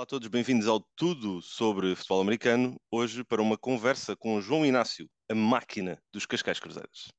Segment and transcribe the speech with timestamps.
[0.00, 2.80] Olá a todos, bem-vindos ao Tudo sobre Futebol Americano.
[2.90, 7.12] Hoje para uma conversa com João Inácio, a máquina dos Cascais Cruzeiros.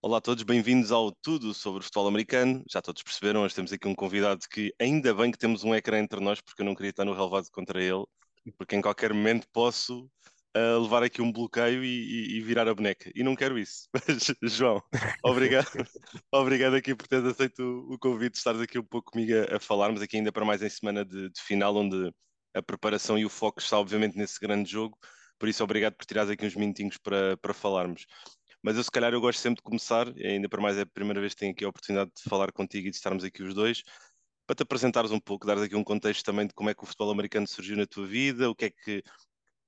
[0.00, 2.62] Olá a todos, bem-vindos ao Tudo sobre Futebol Americano.
[2.70, 5.98] Já todos perceberam, hoje temos aqui um convidado que ainda bem que temos um ecrã
[5.98, 8.04] entre nós, porque eu não queria estar no relevado contra ele,
[8.56, 10.08] porque em qualquer momento posso
[10.56, 13.10] uh, levar aqui um bloqueio e, e, e, virar a boneca.
[13.14, 13.88] E não quero isso.
[14.42, 14.82] Mas, João,
[15.22, 15.66] obrigado,
[16.32, 19.56] obrigado aqui por teres aceito o, o convite de estares aqui um pouco comigo a,
[19.56, 22.12] a falarmos aqui ainda para mais em semana de, de final, onde
[22.54, 24.98] a preparação e o foco está obviamente nesse grande jogo.
[25.38, 28.06] Por isso, obrigado por tirares aqui uns minutinhos para, para falarmos.
[28.62, 31.20] Mas eu, se calhar, eu gosto sempre de começar, ainda para mais é a primeira
[31.20, 33.82] vez que tenho aqui a oportunidade de falar contigo e de estarmos aqui os dois,
[34.46, 36.86] para te apresentares um pouco, dares aqui um contexto também de como é que o
[36.86, 39.02] futebol americano surgiu na tua vida, o que é que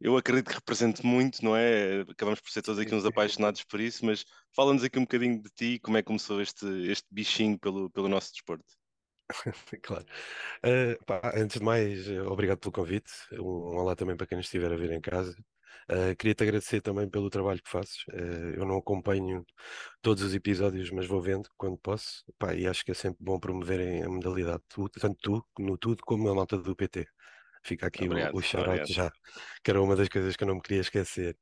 [0.02, 2.00] eu acredito que represente muito, não é?
[2.02, 4.24] Acabamos por ser todos aqui uns apaixonados por isso, mas
[4.54, 8.08] fala-nos aqui um bocadinho de ti, como é que começou este, este bichinho pelo, pelo
[8.08, 8.64] nosso desporto.
[9.82, 10.04] claro.
[10.64, 13.12] Uh, pá, antes de mais, obrigado pelo convite.
[13.32, 15.36] Um olá também para quem estiver a ver em casa.
[15.90, 18.04] Uh, Queria-te agradecer também pelo trabalho que fazes.
[18.08, 19.44] Uh, eu não acompanho
[20.00, 22.24] todos os episódios, mas vou vendo quando posso.
[22.38, 26.02] Pá, e acho que é sempre bom promoverem a modalidade, tu, tanto tu no tudo
[26.04, 27.06] como a malta do PT.
[27.62, 29.10] Fica aqui obrigado, o, o shout já,
[29.62, 31.36] que era uma das coisas que eu não me queria esquecer.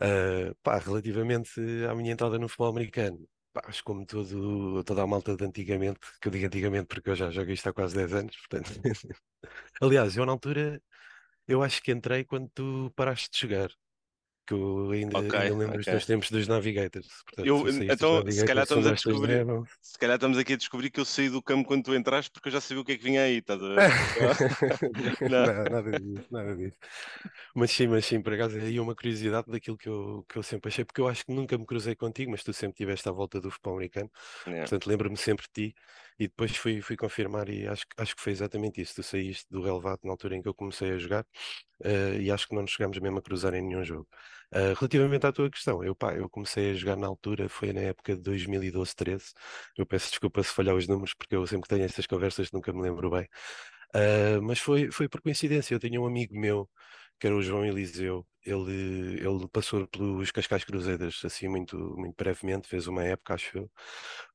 [0.00, 5.06] Uh, pá, relativamente à minha entrada no futebol americano, pá, acho como todo, toda a
[5.06, 8.14] malta de antigamente, que eu digo antigamente porque eu já joguei isto há quase 10
[8.14, 8.70] anos, portanto.
[9.80, 10.80] Aliás, eu na altura
[11.46, 13.70] eu acho que entrei quando tu paraste de jogar.
[14.46, 15.76] Que eu ainda, okay, ainda lembro okay.
[15.76, 17.06] dos teus tempos dos Navigators.
[17.24, 19.46] Portanto, eu, então, se calhar, estamos a descobrir,
[19.80, 22.48] se calhar estamos aqui a descobrir que eu saí do campo quando tu entraste porque
[22.48, 25.30] eu já sabia o que é que vinha aí, estás a ver?
[25.30, 25.46] não.
[25.46, 26.76] não, nada disso, nada disso.
[27.54, 30.42] Mas sim, mas sim, por acaso é aí uma curiosidade daquilo que eu, que eu
[30.42, 33.12] sempre achei, porque eu acho que nunca me cruzei contigo, mas tu sempre estiveste à
[33.12, 34.10] volta do futebol americano,
[34.46, 34.62] yeah.
[34.62, 35.76] portanto lembro-me sempre de ti
[36.20, 38.94] e depois fui, fui confirmar e acho, acho que foi exatamente isso.
[38.96, 41.24] Tu saíste do relevado na altura em que eu comecei a jogar
[41.84, 44.06] uh, e acho que não nos chegámos mesmo a cruzar em nenhum jogo.
[44.54, 47.80] Uh, relativamente à tua questão, eu, pá, eu comecei a jogar na altura, foi na
[47.82, 49.32] época de 2012, 13.
[49.78, 52.82] Eu peço desculpa se falhar os números, porque eu sempre tenho essas conversas nunca me
[52.82, 53.26] lembro bem.
[53.94, 55.74] Uh, mas foi, foi por coincidência.
[55.74, 56.68] Eu tinha um amigo meu
[57.18, 58.26] que era o João Eliseu.
[58.44, 63.70] Ele, ele passou pelos Cascais Cruzeiras assim muito, muito brevemente, fez uma época, acho eu.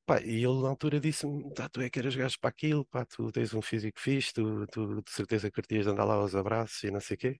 [0.06, 3.04] Pá, e ele na altura disse-me: tá, tu é que eras gajo para aquilo, pá,
[3.06, 6.92] tu tens um físico fixe, tu, tu de certeza curtias andar lá aos abraços e
[6.92, 7.40] não sei o quê.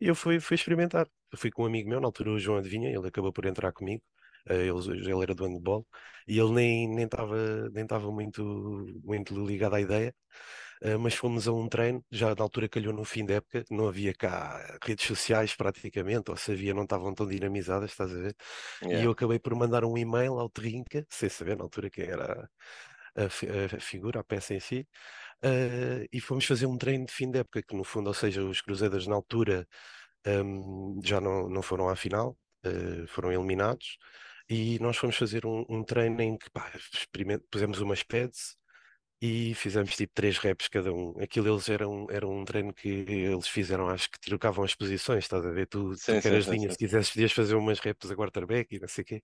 [0.00, 1.08] E eu fui, fui experimentar.
[1.32, 3.72] Eu fui com um amigo meu, na altura o João adivinha, ele acabou por entrar
[3.72, 4.02] comigo.
[4.48, 5.86] Eh, ele, ele era do handball
[6.28, 8.44] e ele nem estava nem nem muito,
[9.04, 10.14] muito ligado à ideia.
[10.82, 13.88] Uh, mas fomos a um treino, já na altura calhou no fim da época, não
[13.88, 18.36] havia cá redes sociais praticamente, ou se havia, não estavam tão dinamizadas, estás a ver?
[18.82, 19.00] Yeah.
[19.00, 22.50] E eu acabei por mandar um e-mail ao Trinca, sem saber na altura quem era
[23.16, 24.86] a, a, a figura, a peça em si,
[25.44, 28.44] uh, e fomos fazer um treino de fim da época, que no fundo, ou seja,
[28.44, 29.66] os Cruzeiros na altura
[30.26, 33.96] um, já não, não foram à final, uh, foram eliminados,
[34.48, 36.70] e nós fomos fazer um, um treino em que pá,
[37.50, 38.56] pusemos umas pads
[39.20, 41.14] e fizemos tipo três reps cada um.
[41.20, 45.44] Aquilo eles eram, era um treino que eles fizeram, acho que trocavam as posições, estás
[45.44, 45.66] a ver?
[45.66, 48.80] Tu, sim, tu que eras linha, se quisesses podias fazer umas reps a quarterback e
[48.80, 49.22] não sei o quê.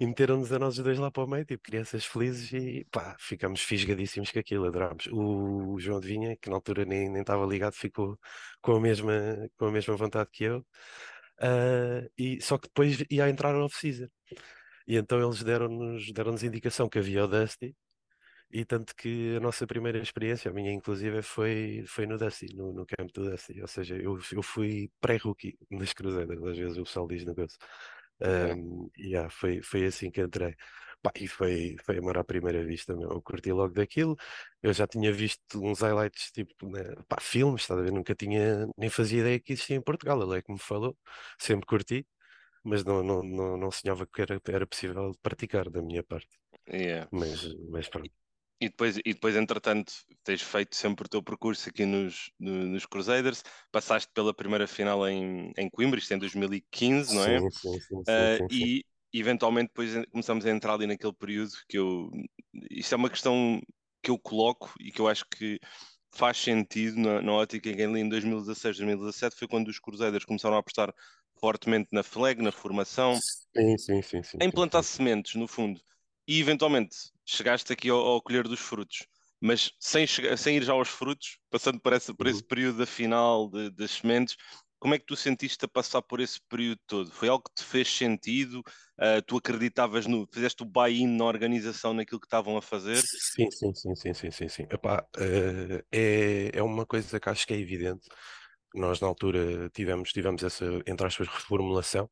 [0.00, 3.60] E meteram-nos a nós dois lá para o meio, tipo crianças felizes e pá, ficámos
[3.60, 5.06] fisgadíssimos com aquilo, adorámos.
[5.12, 8.18] O, João de Vinha, que na altura nem, nem estava ligado, ficou
[8.62, 9.12] com a mesma,
[9.58, 10.64] com a mesma vontade que eu.
[11.40, 14.08] Uh, e, só que depois ia entrar no off-season.
[14.86, 17.74] E então eles deram-nos deram indicação que havia o Dusty,
[18.50, 22.72] e tanto que a nossa primeira experiência, a minha inclusive, foi, foi no Dusty, no,
[22.72, 23.60] no campo do Dusty.
[23.60, 27.58] Ou seja, eu, eu fui pré-rookie nas cruzeiras, às vezes o pessoal diz negócio.
[28.20, 30.56] Um, e yeah, foi, foi assim que entrei.
[31.02, 33.10] Pá, e foi, foi amor à primeira vista, meu.
[33.10, 34.16] Eu curti logo daquilo.
[34.62, 37.92] Eu já tinha visto uns highlights, tipo, né, pá, filmes, estás a ver?
[37.92, 40.22] Nunca tinha, nem fazia ideia que existia em Portugal.
[40.22, 40.96] Ele é que me falou,
[41.38, 42.06] sempre curti,
[42.64, 46.28] mas não, não, não, não sonhava que era, era possível praticar da minha parte.
[46.68, 47.08] Yeah.
[47.12, 48.10] Mas, mas pronto.
[48.60, 49.92] E depois, e depois, entretanto,
[50.24, 55.52] tens feito sempre o teu percurso aqui nos, nos Crusaders, passaste pela primeira final em,
[55.58, 57.40] em Coimbra, isto em 2015, não é?
[57.40, 58.82] Sim, sim, sim, uh, e
[59.12, 62.10] eventualmente depois começamos a entrar ali naquele período que eu.
[62.70, 63.60] Isto é uma questão
[64.02, 65.60] que eu coloco e que eu acho que
[66.10, 70.24] faz sentido na, na ótica em que ali em 2016, 2017 foi quando os Crusaders
[70.24, 70.94] começaram a apostar
[71.38, 75.78] fortemente na flag, na formação, sim, sim, sim, sim, a implantar sementes, no fundo
[76.26, 79.06] e eventualmente chegaste aqui ao, ao colher dos frutos,
[79.40, 82.48] mas sem, chegar, sem ir já aos frutos, passando por esse, por esse uhum.
[82.48, 84.36] período da final de, das sementes,
[84.78, 87.10] como é que tu sentiste a passar por esse período todo?
[87.10, 88.60] Foi algo que te fez sentido?
[88.98, 90.28] Uh, tu acreditavas no.
[90.32, 92.96] Fizeste o buy-in na organização naquilo que estavam a fazer?
[92.96, 94.62] Sim, sim, sim, sim, sim, sim, sim.
[94.70, 98.08] Epá, uh, é, é uma coisa que acho que é evidente.
[98.74, 102.10] Nós, na altura, tivemos, tivemos essa, entre aspas, reformulação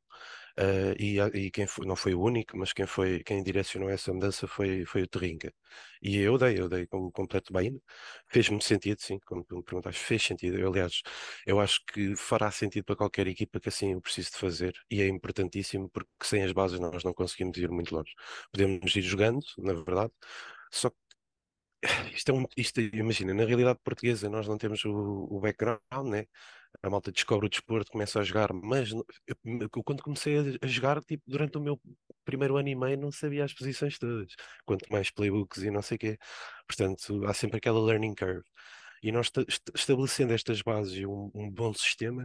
[0.57, 4.13] Uh, e, e, quem foi, não foi o único, mas quem foi quem direcionou essa
[4.13, 5.53] mudança foi, foi o Terrinca.
[6.01, 7.81] E eu dei, eu dei como completo bem.
[8.29, 10.57] Fez-me sentido, sim, como tu me perguntaste, fez sentido.
[10.59, 11.03] Eu, aliás,
[11.47, 15.03] eu acho que fará sentido para qualquer equipa que assim o precise de fazer e
[15.03, 18.13] é importantíssimo porque sem as bases nós não conseguimos ir muito longe.
[18.53, 20.13] Podemos ir jogando, na verdade,
[20.71, 20.97] só que
[22.15, 26.27] isto é um, isto, imagina, na realidade portuguesa nós não temos o, o background, né?
[26.83, 31.23] a malta descobre o desporto, começa a jogar, mas eu, quando comecei a, jogar, tipo,
[31.27, 31.81] durante o meu
[32.25, 34.35] primeiro ano e meio, não sabia as posições todas,
[34.65, 36.19] quanto mais playbooks e não sei o quê.
[36.67, 38.45] Portanto, há sempre aquela learning curve.
[39.03, 39.31] E nós
[39.75, 42.25] estabelecendo estas bases e um, um bom sistema,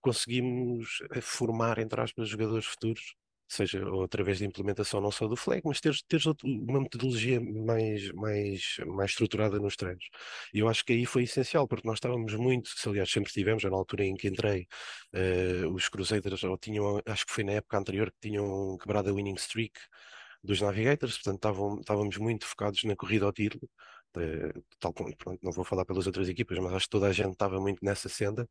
[0.00, 3.14] conseguimos eh, formar, entre aspas, jogadores futuros
[3.48, 8.10] seja ou através da implementação não só do flag, mas teres, teres uma metodologia mais,
[8.12, 10.04] mais, mais estruturada nos treinos.
[10.52, 13.64] E eu acho que aí foi essencial, porque nós estávamos muito, se aliás sempre tivemos,
[13.64, 14.66] na altura em que entrei,
[15.14, 19.12] uh, os Crusaders, ou tinham, acho que foi na época anterior que tinham quebrado a
[19.12, 19.78] winning streak
[20.42, 23.68] dos Navigators, portanto estávamos muito focados na corrida ao título,
[24.16, 27.12] uh, tal como, pronto, não vou falar pelas outras equipas, mas acho que toda a
[27.12, 28.48] gente estava muito nessa senda,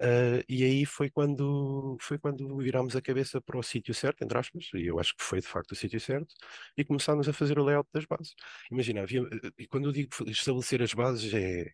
[0.00, 4.36] Uh, e aí foi quando, foi quando virámos a cabeça para o sítio certo, entre
[4.38, 6.34] aspas, e eu acho que foi de facto o sítio certo,
[6.76, 8.34] e começámos a fazer o layout das bases.
[8.70, 9.22] Imagina, havia,
[9.58, 11.72] e quando eu digo estabelecer as bases é,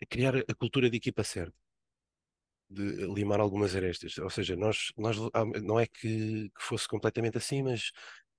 [0.00, 1.54] é criar a cultura de equipa certa
[2.68, 4.18] de limar algumas arestas.
[4.18, 5.16] Ou seja, nós, nós
[5.62, 7.92] não é que, que, fosse completamente assim, mas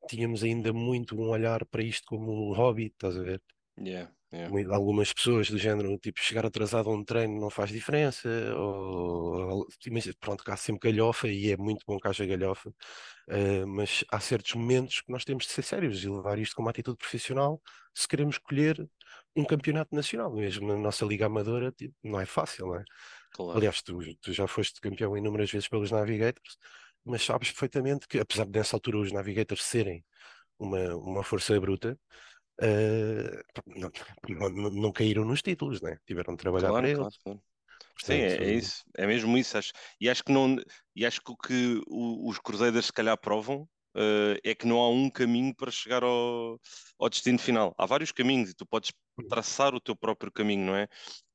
[0.09, 3.41] tínhamos ainda muito um olhar para isto como um hobby, estás a ver?
[3.79, 4.11] Yeah.
[4.33, 4.75] Yeah.
[4.75, 8.27] Algumas pessoas do género, tipo, chegar atrasado a um treino não faz diferença,
[8.57, 9.65] ou,
[10.19, 14.53] pronto, há sempre galhofa e é muito bom que haja galhofa, uh, mas há certos
[14.55, 17.61] momentos que nós temos de ser sérios e levar isto com uma atitude profissional
[17.95, 18.85] se queremos escolher
[19.33, 22.83] um campeonato nacional, mesmo na nossa Liga Amadora, tipo, não é fácil, não é?
[23.31, 23.57] Claro.
[23.57, 26.57] Aliás, tu, tu já foste campeão inúmeras vezes pelos Navigators,
[27.05, 30.03] mas sabes perfeitamente que, apesar de nessa altura os Navigators serem
[30.59, 31.97] uma, uma força bruta,
[32.61, 33.43] uh,
[34.29, 35.97] não, não, não, caíram nos títulos, né?
[36.05, 37.17] tiveram de trabalhar claro, para claro, eles.
[37.23, 37.41] Claro.
[38.03, 39.57] Sim, é, é, isso, é mesmo isso.
[39.57, 40.55] Acho, e acho que não,
[40.95, 44.89] e acho que o que os Cruzeiros se calhar provam uh, é que não há
[44.89, 46.59] um caminho para chegar ao,
[46.99, 47.73] ao destino final.
[47.77, 48.93] Há vários caminhos e tu podes
[49.27, 50.87] traçar o teu próprio caminho, não é?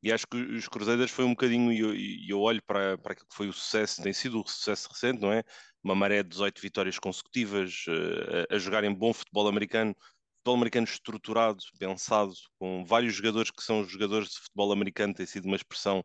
[0.02, 3.28] E acho que os Cruzeiros foi um bocadinho, e eu, eu, olho para, para aquilo
[3.28, 5.42] que foi o sucesso, tem sido o sucesso recente, não é?
[5.82, 9.94] Uma maré de 18 vitórias consecutivas, uh, a, a jogarem bom futebol americano,
[10.42, 15.46] futebol americano estruturado, pensado, com vários jogadores que são jogadores de futebol americano, tem sido
[15.46, 16.04] uma expressão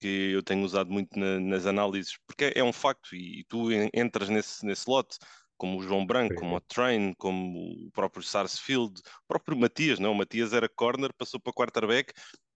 [0.00, 3.68] que eu tenho usado muito na, nas análises, porque é, é, um facto e, tu
[3.92, 5.18] entras nesse, nesse lote,
[5.56, 10.12] como o João Branco, como o Train, como o próprio Sarsfield, o próprio Matias, não?
[10.12, 12.12] o Matias era corner, passou para quarterback,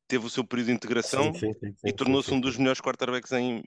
[0.08, 3.32] teve o seu período de integração sim, sim, sim, e tornou-se um dos melhores quarterbacks
[3.32, 3.62] em,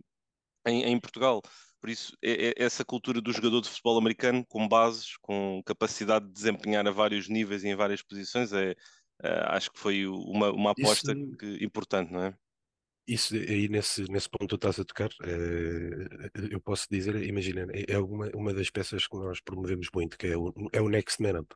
[0.65, 1.41] em, em Portugal.
[1.79, 6.25] Por isso, é, é essa cultura do jogador de futebol americano, com bases, com capacidade
[6.25, 8.75] de desempenhar a vários níveis e em várias posições, é,
[9.21, 12.37] é acho que foi uma, uma aposta isso, que, importante, não é?
[13.07, 17.65] Isso aí nesse, nesse ponto que tu estás a tocar, é, eu posso dizer, imagina,
[17.87, 21.21] é uma, uma das peças que nós promovemos muito, que é o, é o Next
[21.21, 21.55] Man Up.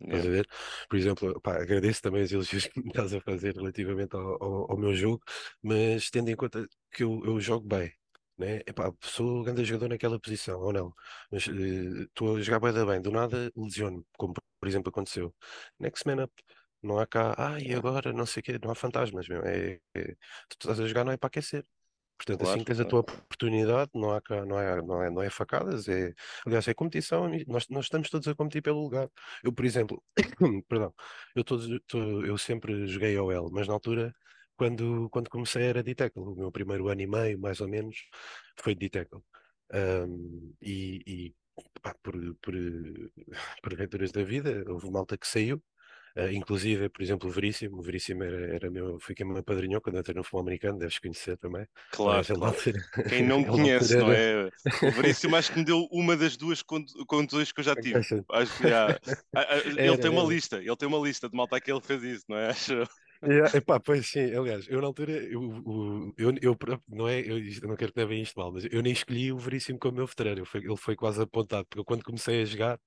[0.00, 0.48] Estás a ver?
[0.88, 4.72] Por exemplo, pá, agradeço também os elogios que me estás a fazer relativamente ao, ao,
[4.72, 5.22] ao, meu jogo,
[5.62, 7.92] mas tendo em conta que eu, eu jogo bem,
[8.38, 8.60] né?
[8.66, 10.94] Epá, sou um grande jogador naquela posição, ou não,
[11.30, 15.34] mas eh, estou uh, a jogar bem, bem, do nada lesiono como por exemplo aconteceu.
[15.78, 16.32] Next man up,
[16.82, 19.42] não há cá, ah, e agora, não sei o quê, não há fantasmas, meu.
[19.44, 20.14] É, é,
[20.48, 21.64] tu estás a jogar não é para aquecer.
[22.16, 25.10] Portanto, claro, assim que tens a tua oportunidade, não há cá, não é, não é,
[25.10, 26.14] não é facadas, é,
[26.46, 29.08] aliás, é competição, nós, nós estamos todos a competir pelo lugar.
[29.42, 30.02] Eu, por exemplo,
[30.68, 30.94] perdão,
[31.34, 34.14] eu, todos, eu sempre joguei OL, mas na altura
[34.56, 36.22] quando, quando comecei era de tackle.
[36.22, 37.96] O meu primeiro ano e meio, mais ou menos,
[38.56, 39.20] foi de tackle.
[39.72, 41.34] Um, e, e
[41.82, 42.54] pá, por, por,
[43.62, 45.62] por aventuras da vida, houve malta que saiu.
[46.16, 49.80] Uh, inclusive, por exemplo, o Veríssimo, o Veríssimo era, era meu, foi quem me apadrinhou
[49.80, 51.66] quando entrei no futebol americano, deves conhecer também.
[51.90, 52.56] Claro, claro.
[53.08, 54.44] quem não conhece, não é?
[54.44, 57.98] O Veríssimo acho que me deu uma das duas condições que eu já tive.
[58.30, 59.00] Acho que já.
[59.76, 62.36] Ele tem uma lista, ele tem uma lista de malta que ele fez isso, não
[62.36, 62.50] é?
[62.50, 62.86] Acho.
[63.26, 66.56] Yeah, epá, pois sim, aliás, eu na altura, eu, eu, eu,
[66.88, 67.38] não é, eu,
[67.68, 70.44] não quero que levem isto mal, mas eu nem escolhi o Veríssimo como meu veterano,
[70.54, 72.78] ele foi, quase apontado, porque eu, quando comecei a jogar,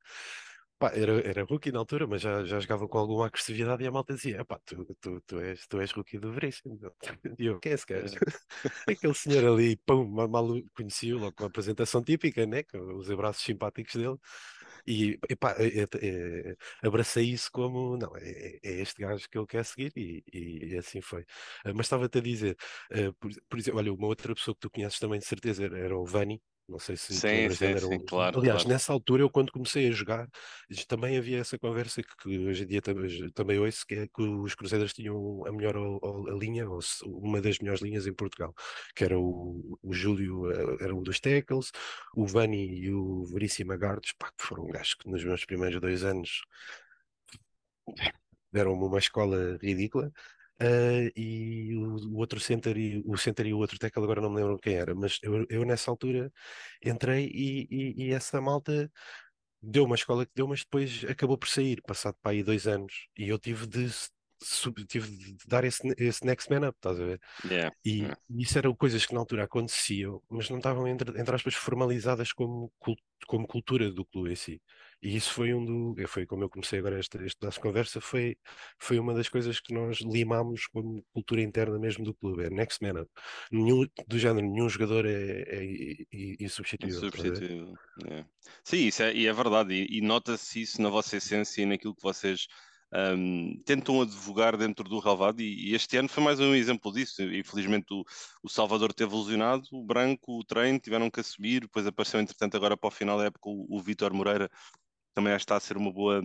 [0.79, 3.91] Pá, era, era rookie na altura, mas já, já jogava com alguma agressividade e a
[3.91, 6.79] malta dizia: pá, tu, tu, tu, és, tu és rookie do Veríssimo.
[7.39, 8.15] E eu, quem é esse gajo?
[8.15, 8.19] É.
[8.93, 12.61] Aquele senhor ali, pum, mal conheci-o, logo com a apresentação típica, né?
[12.61, 14.17] Com os abraços simpáticos dele.
[14.87, 19.65] E epá, é, é, abracei isso como, não, é, é, este gajo que eu quero
[19.65, 21.23] seguir e, e, e assim foi.
[21.65, 22.55] Uh, mas estava-te a dizer,
[22.91, 25.77] uh, por, por, exemplo, olha, uma outra pessoa que tu conheces também de certeza era,
[25.77, 28.39] era o Vani, não sei se sim, sim, sim, claro.
[28.39, 28.69] Aliás, claro.
[28.69, 30.27] nessa altura, eu quando comecei a jogar,
[30.87, 34.53] também havia essa conversa que, hoje em dia também, também ouço, que é que os
[34.53, 38.53] Cruzeiros tinham a melhor a, a linha, ou uma das melhores linhas em Portugal,
[38.95, 41.71] que era o, o Júlio, eh, era um dos tackles,
[42.13, 46.03] o Vani e o Veríssimo Agardos, pá, que foram gajos que nos meus primeiros dois
[46.03, 46.41] anos
[48.51, 50.11] deram-me uma escola ridícula.
[50.59, 54.31] Uh, e o, o, outro center e o center e o outro tackle agora não
[54.31, 56.31] me lembro quem era, mas eu, eu nessa altura
[56.83, 58.91] entrei e, e, e, essa malta
[59.61, 63.07] deu uma escola que deu, mas depois acabou por sair, passado para aí dois anos,
[63.15, 63.87] e eu tive de
[64.87, 67.21] tive de dar esse, esse next man up, estás a ver?
[67.45, 68.17] Yeah, e yeah.
[68.37, 72.71] isso eram coisas que na altura aconteciam, mas não estavam, entre, entre aspas, formalizadas como,
[73.27, 74.61] como cultura do clube em si.
[75.01, 76.07] E isso foi um do.
[76.07, 78.35] Foi como eu comecei agora esta, esta nossa conversa, foi,
[78.79, 82.43] foi uma das coisas que nós limámos como cultura interna mesmo do clube.
[82.43, 83.11] É next man up.
[83.51, 86.97] Nenhum, do género, nenhum jogador é, é, é insubstituível.
[86.97, 87.73] Insubstituível.
[88.07, 88.25] É.
[88.63, 89.73] Sim, isso é, e é verdade.
[89.73, 92.47] E, e nota-se isso na vossa essência e naquilo que vocês
[92.93, 97.21] um, tentam advogar dentro do relvado e, e, este ano foi mais um exemplo disso.
[97.21, 98.03] Infelizmente o,
[98.41, 102.77] o Salvador teve lesionado, o Branco, o treino tiveram que assumir, depois apareceu entretanto agora
[102.77, 104.49] para o final da época o, o Vítor Moreira,
[105.17, 106.23] também acho que está a ser uma boa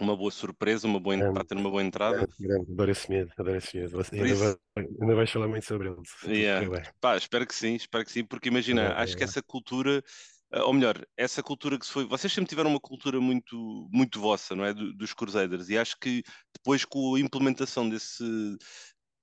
[0.00, 2.26] uma boa surpresa, uma boa, está a ter uma boa entrada.
[2.40, 4.02] Grande, adoro esse medo, adoro esse medo.
[4.12, 4.58] Ainda, isso...
[4.74, 6.02] vai, ainda vais falar muito sobre ele.
[6.26, 6.92] Yeah.
[7.00, 10.02] Pá, espero que sim, espero que sim, porque imagina, é, acho é, que essa cultura
[10.52, 12.06] eh, ou melhor, essa cultura que se foi.
[12.06, 14.72] Vocês sempre tiveram uma cultura muito, muito vossa, não é?
[14.72, 16.22] dos Crusaders, e acho que
[16.56, 18.24] depois com a implementação desse,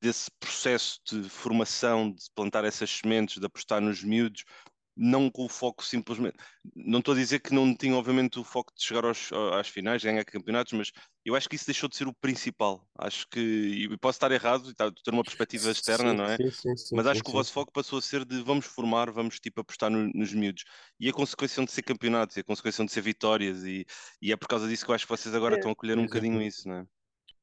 [0.02, 4.46] desse processo de formação, de plantar essas sementes, de apostar nos miúdos,
[4.96, 6.36] não com o foco simplesmente.
[6.76, 10.04] Não estou a dizer que não tinha, obviamente, o foco de chegar aos, às finais,
[10.04, 10.92] ganhar campeonatos, mas
[11.26, 12.86] eu acho que isso deixou de ser o principal.
[12.98, 16.38] Acho que, e posso estar errado, e tá, ter uma perspectiva externa, sim, não é?
[16.38, 19.12] Sim, sim, sim, mas acho que o vosso foco passou a ser de vamos formar,
[19.12, 20.64] vamos tipo apostar no, nos miúdos.
[21.00, 23.86] E a consequência de ser campeonatos, e a consequência de ser vitórias, e,
[24.22, 25.98] e é por causa disso que eu acho que vocês agora é, estão a colher
[25.98, 26.86] um exemplo, bocadinho isso, não é?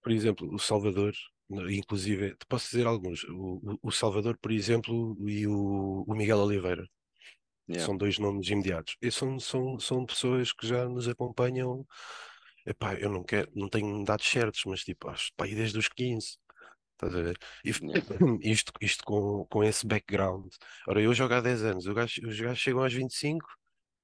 [0.02, 1.12] Por exemplo, o Salvador,
[1.70, 6.88] inclusive, posso dizer alguns, o, o Salvador, por exemplo, e o, o Miguel Oliveira
[7.68, 7.84] Yeah.
[7.84, 8.96] São dois nomes imediatos.
[9.02, 11.86] E são, são, são pessoas que já nos acompanham.
[12.66, 16.38] Epá, eu não quero, não tenho dados certos, mas tipo, acho, pá, desde os 15.
[16.94, 17.38] Estás a ver?
[17.64, 18.38] E, yeah.
[18.42, 20.52] isto, isto com, com esse background.
[20.86, 23.46] Ora, eu jogo há 10 anos, os gajos, os gajos chegam aos 25,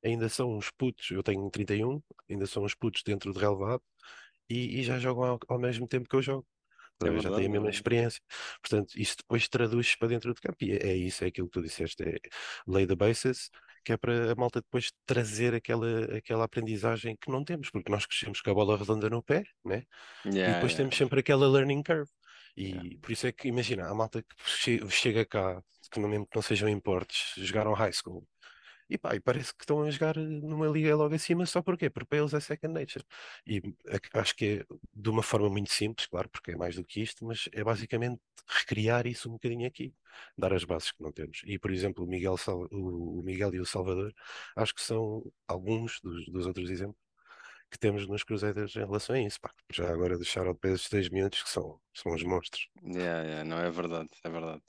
[0.04, 3.83] ainda são uns putos, eu tenho 31, ainda são uns putos dentro de relevado
[4.49, 6.47] e, e já jogam ao, ao mesmo tempo que eu jogo.
[7.02, 8.20] É verdade, já tem a mesma é experiência.
[8.62, 10.56] Portanto, isso depois traduz para dentro do campo.
[10.60, 12.18] E é, é, isso, é aquilo que tu disseste, é
[12.66, 13.50] lay the basis,
[13.84, 18.06] que é para a malta depois trazer aquela, aquela aprendizagem que não temos, porque nós
[18.06, 19.84] crescemos com a bola redonda no pé, né?
[20.24, 20.76] Yeah, e depois yeah.
[20.76, 22.10] temos sempre aquela learning curve.
[22.56, 22.90] E yeah.
[23.02, 25.60] por isso é que, imagina, a malta que chega cá,
[25.90, 28.26] que não, mesmo que não sejam importes, jogaram high school,
[28.88, 31.88] e pá, e parece que estão a jogar numa liga logo acima só porquê?
[31.90, 33.04] Porque para eles é second nature.
[33.46, 33.62] E
[34.14, 37.24] acho que é de uma forma muito simples, claro, porque é mais do que isto,
[37.24, 39.94] mas é basicamente recriar isso um bocadinho aqui,
[40.36, 41.42] dar as bases que não temos.
[41.46, 42.36] E, por exemplo, o Miguel,
[42.70, 44.14] o Miguel e o Salvador,
[44.56, 47.02] acho que são alguns dos, dos outros exemplos
[47.70, 49.40] que temos nos Cruzeiros em relação a isso.
[49.40, 52.68] Pá, já agora deixar ao pé esses 10 minutos que são, são os monstros.
[52.84, 54.62] Yeah, yeah, não, é verdade, é verdade.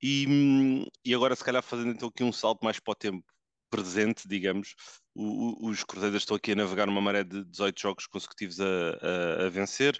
[0.00, 3.24] E, hum, e agora, se calhar, fazendo então aqui um salto mais para o tempo
[3.70, 4.74] presente, digamos.
[5.14, 8.64] O, o, os Cruzeiros estão aqui a navegar numa maré de 18 jogos consecutivos a,
[8.64, 9.98] a, a vencer.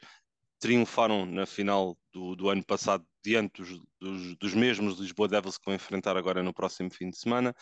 [0.61, 5.65] Triunfaram na final do, do ano passado diante dos, dos, dos, mesmos Lisboa Devils que
[5.65, 7.55] vão enfrentar agora no próximo fim de semana.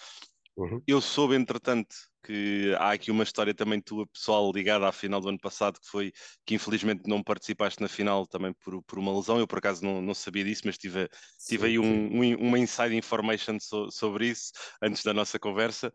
[0.56, 0.82] Uhum.
[0.86, 1.94] Eu soube, entretanto,
[2.24, 5.86] que há aqui uma história também tua pessoal ligada à final do ano passado, que
[5.86, 6.12] foi
[6.44, 9.38] que infelizmente não participaste na final também por, por uma lesão.
[9.38, 11.08] Eu por acaso não, não sabia disso, mas tive,
[11.46, 15.92] tive aí um, um, uma inside information so, sobre isso antes da nossa conversa.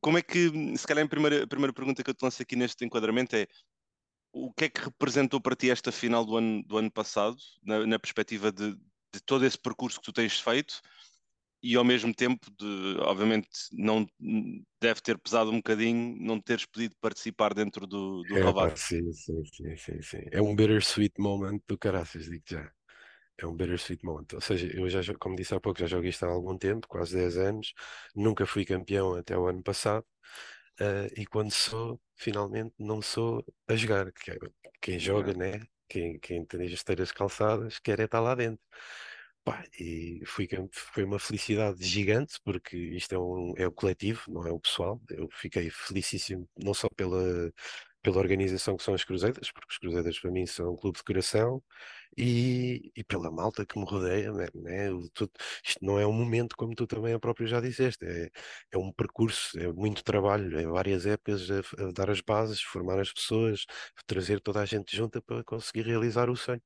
[0.00, 2.56] Como é que, se calhar a primeira, a primeira pergunta que eu te lanço aqui
[2.56, 3.46] neste enquadramento é
[4.32, 7.86] o que é que representou para ti esta final do ano, do ano passado, na,
[7.86, 10.80] na perspectiva de, de todo esse percurso que tu tens feito?
[11.62, 14.06] E ao mesmo tempo, de, obviamente, não
[14.80, 19.44] deve ter pesado um bocadinho não teres podido participar dentro do, do é, sim, sim,
[19.44, 20.22] sim, sim, sim.
[20.30, 22.70] É um bittersweet moment do caraças, digo já.
[23.38, 24.26] É um bittersweet moment.
[24.34, 27.16] Ou seja, eu já, como disse há pouco, já joguei isto há algum tempo, quase
[27.16, 27.72] 10 anos,
[28.14, 30.04] nunca fui campeão até o ano passado.
[30.80, 34.08] uh, e quando sou, finalmente não sou a jogar.
[34.08, 34.38] É,
[34.80, 35.62] quem joga, né?
[35.88, 38.62] Quem, quem tem as esteiras calçadas, quer é estar lá dentro.
[39.44, 44.46] Pá, e fui, foi uma felicidade gigante, porque isto é, um, é o coletivo, não
[44.46, 45.00] é o pessoal.
[45.08, 47.50] Eu fiquei felicíssimo, não só pela,
[48.02, 51.04] pela organização que são as Cruzeiras, porque os Cruzeiras para mim são um clube de
[51.04, 51.62] coração,
[52.18, 54.46] e, e pela malta que me rodeia, né?
[54.54, 55.32] né tudo,
[55.64, 58.30] isto não é um momento, como tu também a próprio já disseste, é,
[58.72, 63.00] é um percurso, é muito trabalho, é várias épocas a, a dar as bases, formar
[63.00, 63.64] as pessoas,
[64.06, 66.62] trazer toda a gente junta para conseguir realizar o sonho.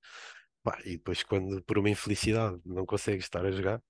[0.64, 3.82] Pá, e depois, quando por uma infelicidade não consegues estar a jogar,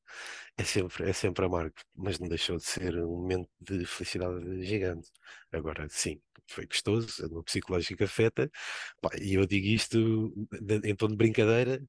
[0.59, 5.09] é sempre, é sempre amargo, mas não deixou de ser um momento de felicidade gigante.
[5.53, 8.51] Agora, sim, foi gostoso, no psicológico afeta,
[9.01, 10.35] pá, e eu digo isto
[10.85, 11.81] em tom de brincadeira,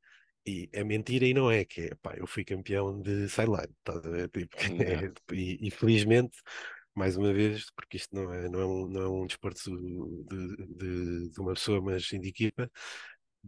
[0.45, 3.93] e é mentira e não é, que é, pá, eu fui campeão de sideline, tá
[4.31, 6.37] tipo, é, e, e felizmente
[6.95, 9.59] mais uma vez, porque isto não é, não é, um, não é um desporto
[10.29, 12.71] de, de, de, uma pessoa, mas de equipa,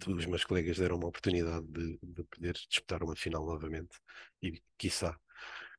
[0.07, 3.97] os meus colegas deram uma oportunidade de, de poder disputar uma final novamente
[4.41, 5.17] e, quiçá,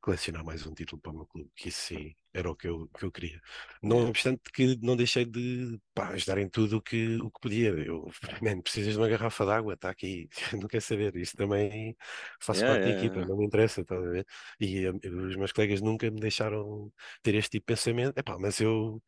[0.00, 2.88] colecionar mais um título para o meu clube, que isso sim era o que eu,
[2.88, 3.40] que eu queria.
[3.82, 7.70] Não obstante que não deixei de pá, ajudar em tudo o que, o que podia.
[7.70, 8.10] Eu,
[8.42, 10.28] man, precisas de uma garrafa de água, está aqui,
[10.62, 11.16] não quer saber.
[11.16, 11.96] Isto também
[12.40, 13.28] faço yeah, parte yeah, da equipa, yeah.
[13.28, 14.26] não me interessa, tá a ver?
[14.60, 14.98] E um,
[15.28, 18.16] os meus colegas nunca me deixaram ter este tipo de pensamento.
[18.18, 19.02] Epá, mas eu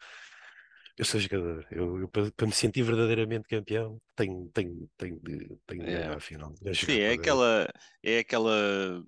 [1.00, 1.66] eu sou jogador.
[1.70, 6.20] Eu, eu para, para, me sentir verdadeiramente campeão, tenho, tenho, tenho de, tenho de é.
[6.20, 6.52] final.
[6.74, 7.66] Sim, é aquela,
[8.02, 9.02] é aquela,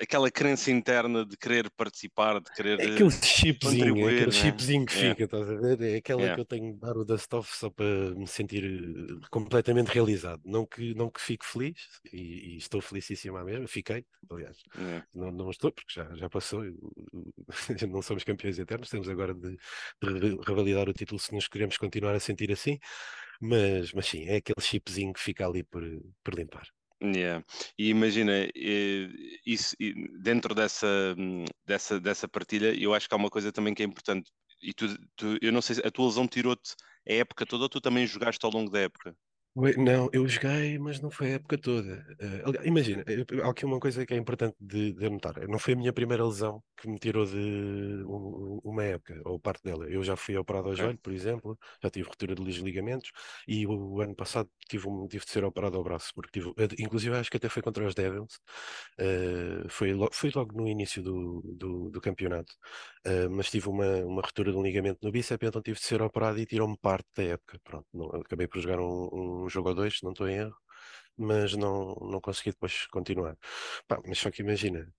[0.00, 2.80] aquela crença interna de querer participar, de querer.
[2.80, 4.32] É aquele chipzinho, é aquele né?
[4.32, 5.10] chipzinho que é.
[5.10, 5.80] fica, estás a ver?
[5.82, 6.34] É aquela é.
[6.34, 10.42] que eu tenho de dar o dust off só para me sentir eh, completamente realizado.
[10.44, 11.78] Não que, não que fique feliz,
[12.12, 14.56] e, e estou felicíssimo à mesma, fiquei, aliás.
[14.76, 15.02] É.
[15.14, 16.64] Não, não estou, porque já, já passou,
[17.88, 19.56] não somos campeões eternos, temos agora de,
[20.02, 22.78] de revalidar o título se nos queremos continuar a sentir assim,
[23.40, 25.82] mas, mas sim, é aquele chipzinho que fica ali por,
[26.22, 26.66] por limpar.
[27.02, 27.42] Yeah.
[27.78, 29.08] E imagina, eh,
[29.46, 29.74] isso,
[30.20, 31.16] dentro dessa,
[31.64, 34.30] dessa, dessa partilha, eu acho que há uma coisa também que é importante.
[34.62, 34.86] E tu,
[35.16, 36.74] tu eu não sei se a tua lesão tirou-te
[37.08, 39.16] a época toda ou tu também jogaste ao longo da época?
[39.56, 42.06] Não, eu joguei, mas não foi a época toda.
[42.20, 43.02] Uh, imagina,
[43.42, 45.34] há aqui uma coisa que é importante de, de anotar.
[45.48, 47.36] Não foi a minha primeira lesão que me tirou de
[48.06, 49.90] um, uma época, ou parte dela.
[49.90, 53.10] Eu já fui operado ao joelho, por exemplo, já tive ruptura de ligamentos,
[53.46, 57.16] e o, ano passado tive, um, tive de ser operado ao braço, porque tive, inclusive
[57.16, 58.38] acho que até foi contra os Devils,
[59.00, 62.54] uh, foi, lo, foi logo no início do, do, do campeonato,
[63.30, 66.38] mas tive uma, uma ruptura de um ligamento no bíceps, então tive de ser operado
[66.38, 67.58] e tirou-me parte da época.
[67.64, 70.56] Pronto, não, acabei por jogar um um jogo ou dois, não estou em erro,
[71.16, 73.36] mas não, não consegui depois continuar.
[73.88, 74.92] Pá, mas só que imagina,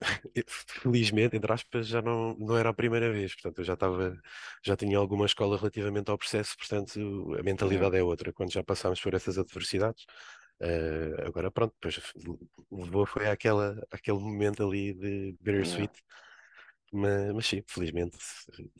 [0.82, 4.18] felizmente, entre aspas, já não, não era a primeira vez, portanto eu já estava,
[4.64, 9.00] já tinha alguma escola relativamente ao processo, portanto a mentalidade é, outra, quando já passámos
[9.00, 10.04] por essas adversidades,
[10.62, 12.00] uh, agora pronto, depois
[12.70, 15.92] levou foi àquela, àquele momento ali de bittersweet,
[16.92, 18.16] mas, mas sim, felizmente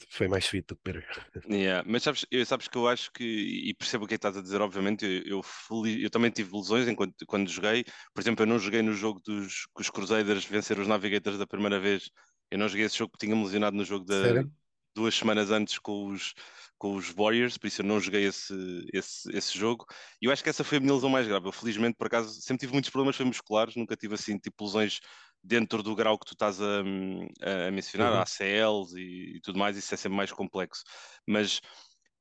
[0.09, 1.07] foi mais sweet do que better.
[1.51, 4.37] Yeah, mas sabes, eu, sabes que eu acho que, e percebo o que é estás
[4.37, 7.85] a dizer, obviamente, eu, eu, eu, também tive lesões enquanto, quando joguei.
[8.15, 11.47] Por exemplo, eu não joguei no jogo dos que os Crusaders venceram os Navigators da
[11.47, 12.11] primeira vez.
[12.51, 14.45] Eu não joguei esse jogo porque tinha-me lesionado no jogo da,
[14.97, 16.33] duas semanas antes com os,
[16.79, 18.55] com os Warriors, por isso eu não joguei esse,
[18.93, 19.85] esse, esse jogo.
[20.21, 21.47] E eu acho que essa foi a minha lesão mais grave.
[21.47, 25.01] Eu, felizmente, por acaso, sempre tive muitos problemas musculares, nunca tive assim, tipo, lesões
[25.47, 28.21] dentro do grau que tu estás a, a mencionar, uhum.
[28.21, 30.83] ACLs e, e, tudo mais, isso é sempre mais complexo.
[31.27, 31.61] Mas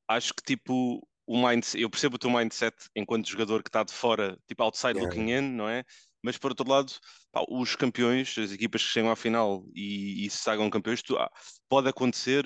[0.08, 3.92] acho que tipo o mindset, eu percebo o teu mindset enquanto jogador que está de
[3.92, 5.04] fora, tipo outside yeah.
[5.04, 5.84] looking in, não é?
[6.24, 6.92] Mas por outro lado,
[7.32, 11.18] pá, os campeões, as equipas que chegam à final e, e se sagam campeões, tu,
[11.18, 11.30] ah,
[11.68, 12.46] pode acontecer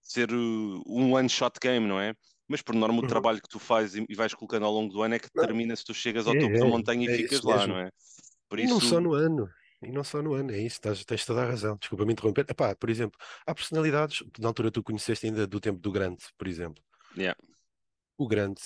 [0.00, 2.14] ser um one shot game, não é?
[2.48, 3.04] Mas por norma uhum.
[3.04, 5.28] o trabalho que tu fazes e, e vais colocando ao longo do ano é que
[5.34, 7.74] determina se tu chegas ao é, topo é, da montanha é, e ficas lá, mesmo.
[7.74, 7.90] não é?
[8.48, 8.72] Por isso...
[8.72, 9.48] Não só no ano,
[9.84, 11.76] e não só no ano, é isso, tens, tens toda a razão.
[11.76, 12.46] Desculpa me interromper.
[12.48, 16.48] Epá, por exemplo, há personalidades, na altura tu conheceste ainda do tempo do Grande, por
[16.48, 16.82] exemplo.
[17.16, 17.38] Yeah.
[18.16, 18.60] O Grande,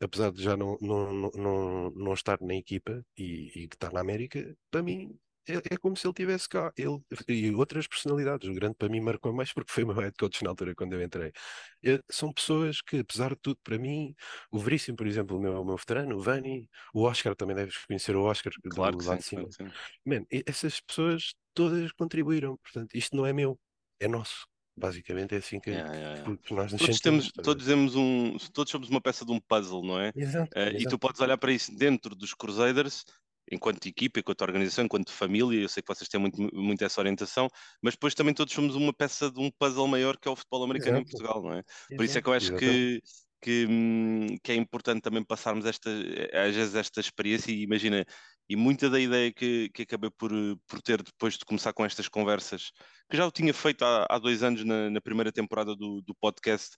[0.00, 4.00] apesar de já não, não, não, não estar na equipa e, e que está na
[4.00, 6.72] América, para mim é, é, como se ele tivesse cá.
[6.76, 8.48] Ele, e outras personalidades.
[8.48, 10.94] O grande para mim marcou mais porque foi o meu head coach na altura quando
[10.94, 11.32] eu entrei.
[11.84, 14.14] É, são pessoas que, apesar de tudo, para mim,
[14.50, 17.76] o Veríssimo, por exemplo, o meu, o meu veterano, o Vani, o Oscar, também deves
[17.86, 19.48] conhecer o Oscar claro do lado de cima.
[19.56, 19.72] Claro
[20.04, 22.56] Man, essas pessoas todas contribuíram.
[22.58, 23.58] Portanto, isto não é meu,
[24.00, 24.46] é nosso.
[24.78, 26.36] Basicamente é assim que, yeah, yeah, yeah.
[26.42, 27.32] que nós nos todos sentimos.
[27.32, 30.12] Temos, todos, temos um, todos somos uma peça de um puzzle, não é?
[30.14, 30.82] Exato, uh, exato.
[30.82, 33.02] E tu podes olhar para isso dentro dos Crusaders
[33.50, 37.48] enquanto equipa, enquanto organização, enquanto família, eu sei que vocês têm muito, muito essa orientação,
[37.82, 40.64] mas depois também todos somos uma peça de um puzzle maior que é o futebol
[40.64, 41.08] americano Exato.
[41.08, 41.58] em Portugal, não é?
[41.58, 41.96] Exato.
[41.96, 43.02] Por isso é que eu acho que,
[43.40, 45.90] que, hum, que, é importante também passarmos esta,
[46.32, 48.04] às vezes esta experiência e imagina,
[48.48, 50.30] e muita da ideia que, que acabei por,
[50.66, 52.70] por ter depois de começar com estas conversas,
[53.10, 56.14] que já o tinha feito há, há dois anos na, na primeira temporada do, do
[56.14, 56.76] podcast,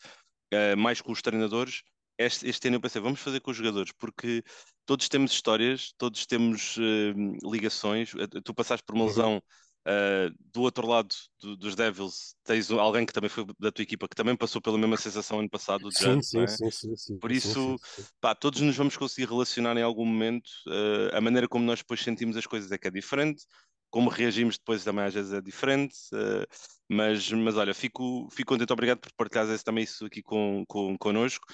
[0.52, 1.82] uh, mais com os treinadores,
[2.18, 4.42] este, este ano eu pensei, vamos fazer com os jogadores, porque
[4.84, 8.12] todos temos histórias, todos temos uh, ligações.
[8.14, 9.08] Eh, tu passaste por uma uhum.
[9.08, 13.82] lesão uh, do outro lado do, dos Devils, tens alguém que também foi da tua
[13.82, 16.46] equipa, que também passou pela mesma sensação ano passado, sim, sim, é?
[16.46, 17.76] sim, sim, sim, Por isso,
[18.20, 20.48] pá, todos nos vamos conseguir relacionar em algum momento.
[20.66, 23.44] Uh, a maneira como nós depois sentimos as coisas é que é diferente
[23.90, 26.46] como reagimos depois também às vezes é diferente, uh,
[26.88, 31.46] mas, mas olha, fico, fico contente, obrigado por partilhares também isso aqui com, com, connosco.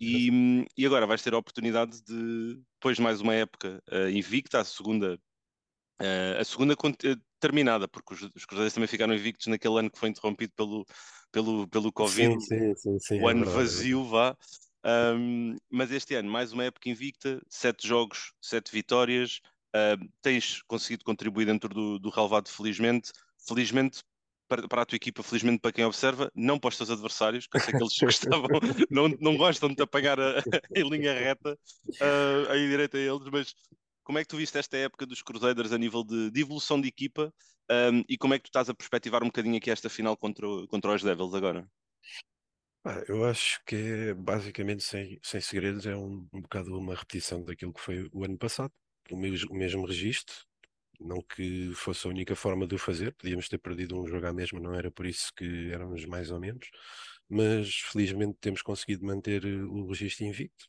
[0.00, 4.60] E, e agora vais ter a oportunidade de, depois de mais uma época uh, invicta,
[4.60, 5.14] a segunda,
[6.00, 6.74] uh, a segunda
[7.40, 10.86] terminada, porque os, os Cruzeiros também ficaram invictos naquele ano que foi interrompido pelo,
[11.32, 14.36] pelo, pelo Covid, sim, sim, sim, o é ano é vazio, vá.
[14.84, 19.40] Um, mas este ano, mais uma época invicta, sete jogos, sete vitórias,
[19.74, 23.12] Uh, tens conseguido contribuir dentro do, do relevado, felizmente.
[23.46, 24.02] Felizmente
[24.50, 27.56] para, para, a tua equipa, felizmente para quem observa, não para os teus adversários, que
[27.56, 28.48] eu sei que eles gostavam,
[28.90, 30.42] não, não gostam de te apagar a,
[30.74, 31.56] em linha reta
[31.86, 33.54] uh, aí direito a eles, mas
[34.02, 36.88] como é que tu viste esta época dos Crusaders a nível de, de evolução de
[36.88, 37.32] equipa
[37.70, 40.46] um, e como é que tu estás a perspectivar um bocadinho aqui esta final contra,
[40.66, 41.64] contra os Devils agora?
[43.06, 47.74] eu acho que é, basicamente, sem, sem segredos, é um, um bocado uma repetição daquilo
[47.74, 48.72] que foi o ano passado
[49.14, 50.34] o mesmo, o mesmo registro,
[51.00, 54.32] não que fosse a única forma de o fazer, podíamos ter perdido um jogo à
[54.32, 56.68] mesma, não era por isso que éramos mais ou menos,
[57.28, 60.66] mas felizmente temos conseguido manter eh, o registro invicto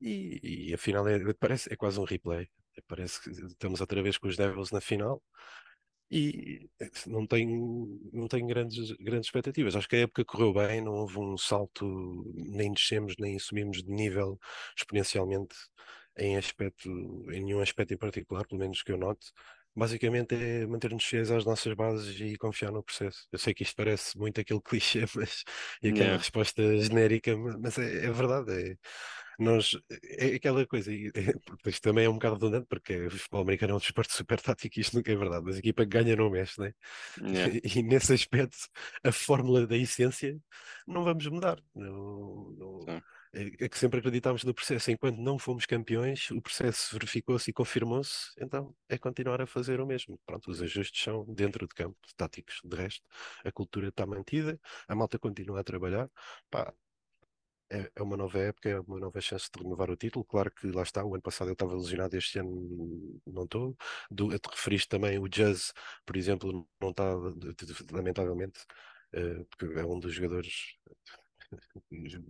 [0.00, 2.48] e, e afinal é, parece, é quase um replay.
[2.88, 5.22] Parece que estamos outra vez com os Devils na final
[6.10, 9.76] e eh, não tenho, não tenho grandes, grandes expectativas.
[9.76, 13.90] Acho que a época correu bem, não houve um salto, nem descemos, nem subimos de
[13.90, 14.38] nível
[14.76, 15.54] exponencialmente
[16.18, 16.88] em aspecto,
[17.30, 19.32] em nenhum aspecto em particular, pelo menos que eu note,
[19.74, 23.26] basicamente é manter-nos fiéis às nossas bases e confiar no processo.
[23.32, 25.44] Eu sei que isto parece muito aquele clichê, mas
[25.82, 26.18] e aquela yeah.
[26.18, 28.52] resposta genérica, mas é, é verdade.
[28.52, 28.76] É,
[29.38, 31.32] nós, é aquela coisa, e, é,
[31.66, 34.78] isto também é um bocado redundante, porque o futebol americano é um desporto super tático
[34.78, 36.74] e isto nunca é verdade, mas a equipa ganha não mexe, né?
[37.22, 37.54] Yeah.
[37.64, 38.58] E, e, nesse aspecto,
[39.02, 40.38] a fórmula da essência
[40.86, 41.58] não vamos mudar.
[41.74, 44.90] Não, não, é, é que sempre acreditámos no processo.
[44.90, 49.86] Enquanto não fomos campeões, o processo verificou-se e confirmou-se, então é continuar a fazer o
[49.86, 50.18] mesmo.
[50.26, 52.60] Pronto, os ajustes são dentro de campo, táticos.
[52.64, 53.04] De resto,
[53.44, 56.10] a cultura está mantida, a malta continua a trabalhar.
[56.50, 56.74] Pá,
[57.70, 60.24] é, é uma nova época, é uma nova chance de renovar o título.
[60.24, 63.76] Claro que lá está, o ano passado eu estava lesionado, este ano não estou.
[64.10, 65.72] Do, te referiste também o Jazz,
[66.04, 67.04] por exemplo, não está,
[67.92, 68.60] lamentavelmente,
[69.14, 70.76] uh, porque é um dos jogadores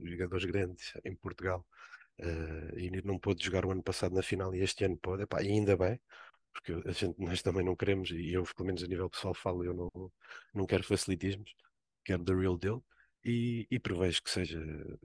[0.05, 1.67] jogadores grandes em Portugal
[2.21, 5.39] uh, e não pôde jogar o ano passado na final e este ano pode, Epá,
[5.41, 6.01] ainda bem,
[6.53, 9.65] porque a gente, nós também não queremos, e eu pelo menos a nível pessoal falo,
[9.65, 10.13] eu não,
[10.55, 11.55] não quero facilitismos,
[12.05, 12.85] quero the real deal
[13.25, 14.61] e, e prevejo que seja,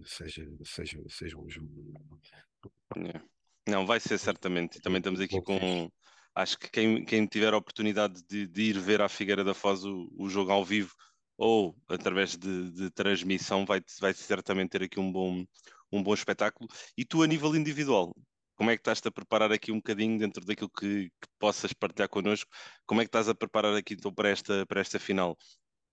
[0.05, 1.69] seja, seja, seja um jogo.
[3.67, 4.79] Não, vai ser certamente.
[4.79, 5.89] Também estamos aqui com.
[6.33, 9.83] Acho que quem, quem tiver a oportunidade de, de ir ver à Figueira da Foz
[9.83, 10.93] o, o jogo ao vivo
[11.37, 15.45] ou através de, de transmissão vai, vai certamente ter aqui um bom,
[15.91, 16.69] um bom espetáculo.
[16.97, 18.15] E tu, a nível individual,
[18.55, 22.09] como é que estás a preparar aqui um bocadinho dentro daquilo que, que, possas partilhar
[22.09, 22.49] connosco?
[22.85, 25.37] Como é que estás a preparar aqui então para esta, para esta final?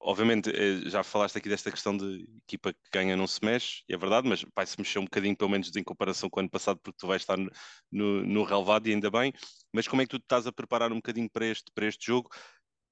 [0.05, 3.97] Obviamente, eh, já falaste aqui desta questão de equipa que ganha não se mexe, é
[3.97, 6.97] verdade, mas vai-se mexer um bocadinho, pelo menos em comparação com o ano passado, porque
[6.99, 7.51] tu vais estar no,
[7.91, 9.33] no, no relevado e ainda bem.
[9.73, 12.29] Mas como é que tu estás a preparar um bocadinho para este, para este jogo?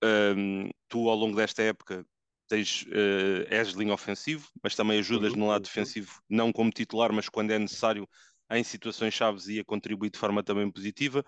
[0.03, 2.07] Um, tu, ao longo desta época,
[2.51, 7.29] tens, uh, és linha ofensivo, mas também ajudas no lado defensivo, não como titular, mas
[7.29, 8.09] quando é necessário
[8.51, 11.25] em situações chaves e a contribuir de forma também positiva.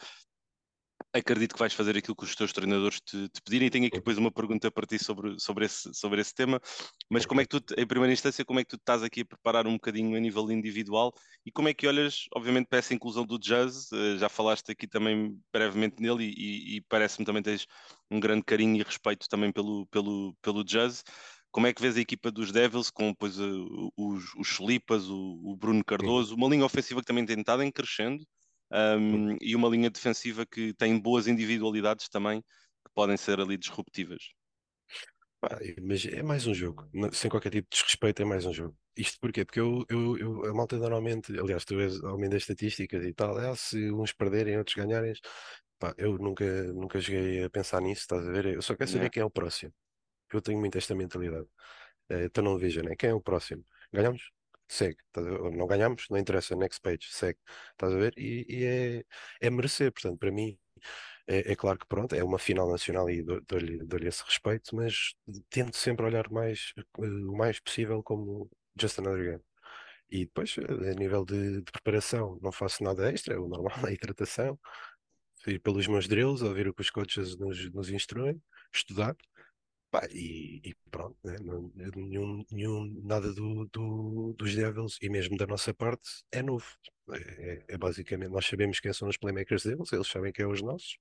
[1.15, 3.69] Acredito que vais fazer aquilo que os teus treinadores te, te pedirem.
[3.69, 6.61] Tenho aqui depois uma pergunta para ti sobre, sobre, esse, sobre esse tema.
[7.09, 9.25] Mas como é que tu, em primeira instância, como é que tu estás aqui a
[9.25, 11.13] preparar um bocadinho a nível individual
[11.45, 13.93] e como é que olhas, obviamente, para essa inclusão do jazz?
[13.93, 17.67] Uh, já falaste aqui também brevemente nele e, e, e parece-me também tens
[18.13, 21.03] um grande carinho e respeito também pelo, pelo, pelo jazz.
[21.51, 24.59] Como é que vês a equipa dos Devils com pois, uh, os, os
[25.09, 28.25] o, o Bruno Cardoso, uma linha ofensiva que também tem estado em crescendo?
[28.73, 34.23] um, e uma linha defensiva que tem boas individualidades também que podem ser ali disruptivas.
[35.83, 38.77] Mas é mais um jogo, sem qualquer tipo de desrespeito, é mais um jogo.
[38.97, 39.45] Isto porquê?
[39.45, 43.39] Porque eu, eu, eu a malta normalmente, aliás, tu és homem das estatísticas e tal,
[43.41, 45.13] é, se uns perderem, outros ganharem,
[45.83, 48.47] Pá, eu nunca, nunca cheguei a pensar nisso, estás a ver?
[48.47, 49.73] Eu só quero saber quem é o próximo.
[50.33, 51.49] Eu tenho muito esta mentalidade.
[52.09, 52.95] Então não veja, né?
[52.97, 53.65] Quem é o próximo?
[53.93, 54.31] Ganhamos?
[54.69, 54.99] Segue.
[55.57, 56.07] Não ganhamos?
[56.09, 56.55] Não interessa.
[56.57, 57.09] Next page.
[57.11, 57.41] Segue.
[57.73, 58.15] Estás a ver?
[58.17, 59.05] E, e é,
[59.41, 59.93] é merecer.
[59.93, 60.57] Portanto, para mim,
[61.27, 65.15] é, é, claro que pronto, é uma final nacional e dou-lhe dou esse respeito, mas
[65.51, 68.49] tento sempre olhar mais, o mais possível como
[68.81, 69.45] just another game.
[70.11, 73.93] E depois, a nível de, de preparação, não faço nada extra, é o normal, a
[73.93, 74.59] hidratação,
[75.47, 78.41] ir pelos meus drills, ouvir o que os coaches nos, nos instruem,
[78.73, 79.17] estudar,
[79.91, 81.37] pá, e, e, pronto, né?
[81.95, 86.67] nenhum, nenhum, nada do, do, dos Devils e mesmo da nossa parte é novo.
[87.11, 90.53] É, é, é, basicamente, nós sabemos quem são os playmakers deles, eles sabem quem são
[90.53, 90.97] os nossos,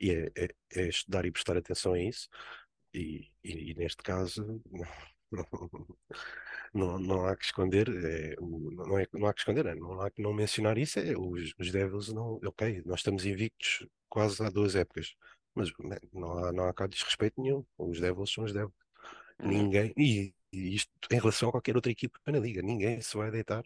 [0.00, 2.28] e é, é, é estudar e prestar atenção a isso.
[2.94, 4.62] E, e, e neste caso,
[6.74, 10.10] não, não, há que esconder, é, não, é, não há que esconder, é, não há
[10.10, 14.50] que não mencionar isso, é, os, os Devils não, ok, nós estamos invictos quase há
[14.50, 15.14] duas épocas,
[15.54, 18.74] mas né, não há, não há cá desrespeito nenhum, os Devils são os Devils.
[19.38, 23.30] Ninguém, e, e, isto em relação a qualquer outra equipa na liga, ninguém se vai
[23.30, 23.64] deitar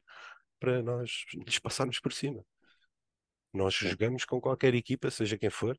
[0.58, 2.44] para nós lhes passarmos por cima.
[3.52, 5.78] Nós jogamos com qualquer equipa, seja quem for,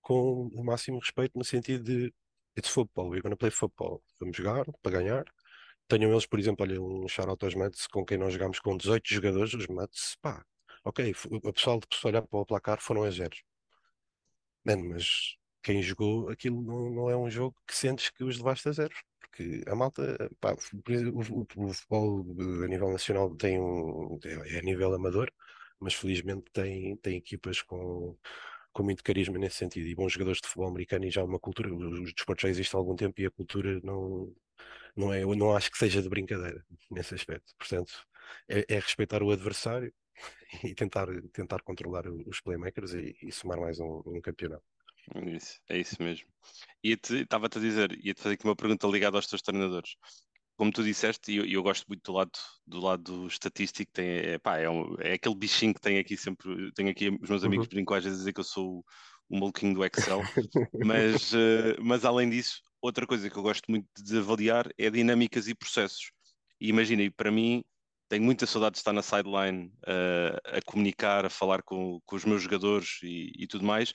[0.00, 2.14] com o máximo respeito no sentido de
[2.56, 4.02] it's football, we're gonna play football.
[4.20, 5.24] Vamos jogar para ganhar.
[5.88, 9.08] Tenham eles, por exemplo, olha, um shout-out aos Mets com quem nós jogámos com 18
[9.08, 10.44] jogadores, os Mets, pá,
[10.84, 13.42] ok, o pessoal de olhar para o placar foram a zeros.
[14.64, 18.68] Mano, mas quem jogou aquilo não, não, é um jogo que sentes que os levaste
[18.68, 19.02] a zeros.
[19.20, 20.56] Porque a malta, pá, o,
[21.18, 22.24] o, o, futebol
[22.64, 25.30] a nível nacional tem um, é a nível amador,
[25.80, 28.16] mas felizmente tem, tem equipas com
[28.76, 31.74] com muito carisma nesse sentido e bons jogadores de futebol americano e já uma cultura,
[31.74, 34.30] os desportos já existem há algum tempo e a cultura não,
[34.94, 37.54] não é, eu não acho que seja de brincadeira nesse aspecto.
[37.58, 38.06] Portanto,
[38.46, 39.90] é, é respeitar o adversário
[40.62, 44.64] e tentar, tentar controlar os playmakers e, e somar mais um, um campeonato.
[45.24, 46.28] Isso, é isso mesmo.
[46.84, 49.96] E estava-te a dizer, ia-te fazer aqui uma pergunta ligada aos teus treinadores
[50.56, 52.32] como tu disseste, e eu, eu, gosto muito do lado,
[52.66, 56.72] do lado estatístico, tem, é, pá, é, um, é, aquele bichinho que tem aqui sempre,
[56.72, 57.70] tenho aqui os meus amigos uhum.
[57.70, 58.84] brincam às vezes a dizer que eu sou o,
[59.28, 60.22] o maluquinho do Excel,
[60.84, 65.46] mas, uh, mas além disso, outra coisa que eu gosto muito de avaliar é dinâmicas
[65.46, 66.10] e processos.
[66.60, 67.62] E imagina, para mim,
[68.08, 72.24] tenho muita saudade de estar na sideline uh, a comunicar, a falar com, com os
[72.24, 73.92] meus jogadores e, e tudo mais,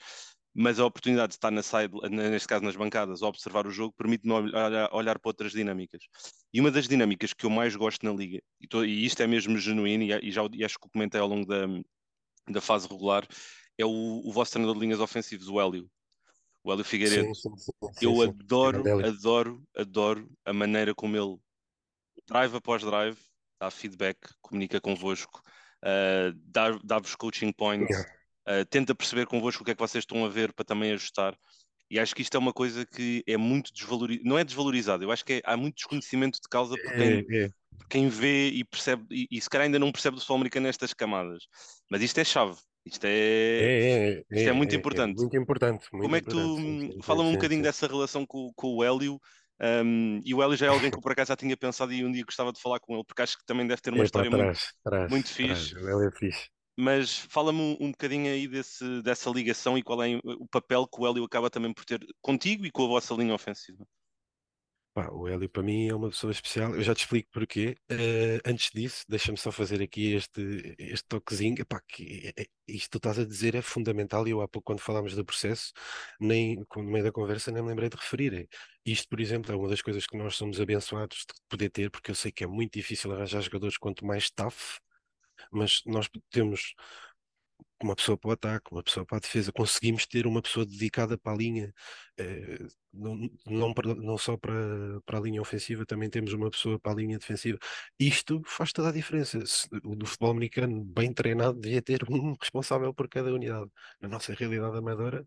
[0.54, 3.94] mas a oportunidade de estar na side, neste caso nas bancadas, a observar o jogo,
[3.98, 6.04] permite-me olhar, olhar, para outras dinâmicas.
[6.54, 9.28] E uma das dinâmicas que eu mais gosto na liga, e, tô, e isto é
[9.28, 11.66] mesmo genuíno, e, e já e acho que comentei ao longo da,
[12.50, 13.26] da fase regular,
[13.78, 15.90] é o, o vosso treinador de linhas ofensivas, o Hélio.
[16.64, 17.34] O Hélio Figueiredo.
[17.34, 21.38] Sim, sim, sim, eu adoro, adoro, adoro a maneira como ele,
[22.28, 23.18] drive após drive,
[23.60, 25.42] dá feedback, comunica convosco,
[25.84, 27.90] uh, dá-vos coaching points.
[27.90, 30.92] Yeah Uh, tenta perceber convosco o que é que vocês estão a ver para também
[30.94, 31.38] ajustar.
[31.92, 35.12] E acho que isto é uma coisa que é muito desvalorizada, não é desvalorizada, eu
[35.12, 37.50] acho que é, há muito desconhecimento de causa por quem, é, é.
[37.78, 40.68] Por quem vê e percebe, e, e, se calhar ainda não percebe do futebol americano
[40.68, 41.44] nestas camadas.
[41.90, 45.20] Mas isto é chave, isto é, é, é isto é, muito importante.
[45.20, 45.86] muito importante.
[45.92, 49.20] Muito Como é que tu fala um bocadinho dessa relação com, com o Hélio?
[49.62, 52.06] Um, e o Hélio já é alguém que eu por acaso já tinha pensado e
[52.06, 54.32] um dia gostava de falar com ele, porque acho que também deve ter uma história
[54.32, 55.72] muito, trás, muito fixe.
[55.72, 55.86] Trás.
[55.86, 56.50] O Hélio é fixe
[56.82, 61.00] mas fala-me um, um bocadinho aí desse, dessa ligação e qual é o papel que
[61.00, 63.86] o Hélio acaba também por ter contigo e com a vossa linha ofensiva.
[64.94, 67.78] Pá, o Hélio para mim é uma pessoa especial, eu já te explico porquê.
[67.90, 71.62] Uh, antes disso, deixa-me só fazer aqui este, este toquezinho.
[71.62, 74.48] Epá, que é, é, isto que tu estás a dizer é fundamental e eu há
[74.48, 75.72] pouco quando falámos do processo,
[76.20, 78.50] nem no meio da conversa nem me lembrei de referir.
[78.86, 82.12] Isto, por exemplo, é uma das coisas que nós somos abençoados de poder ter, porque
[82.12, 84.82] eu sei que é muito difícil arranjar jogadores quanto mais staff
[85.52, 86.76] mas nós temos
[87.84, 91.18] uma pessoa para o ataque, uma pessoa para a defesa, conseguimos ter uma pessoa dedicada
[91.18, 91.74] para a linha,
[92.18, 92.60] eh,
[92.94, 94.54] não, não, não, só para,
[95.06, 97.58] para a linha ofensiva, também temos uma pessoa para a linha defensiva.
[98.00, 99.40] Isto faz toda a diferença.
[99.84, 103.70] O do futebol americano, bem treinado, devia ter um responsável por cada unidade.
[104.00, 105.26] Na nossa realidade amadora,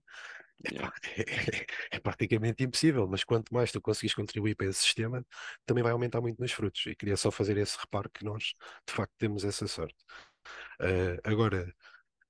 [0.63, 5.25] é, é, é, praticamente impossível, mas quanto mais tu conseguis contribuir para esse sistema,
[5.67, 6.87] também vai aumentar muito nos frutos.
[6.87, 8.55] E queria só fazer esse reparo que nós,
[8.87, 9.97] de facto, temos essa sorte.
[10.81, 11.75] Uh, agora,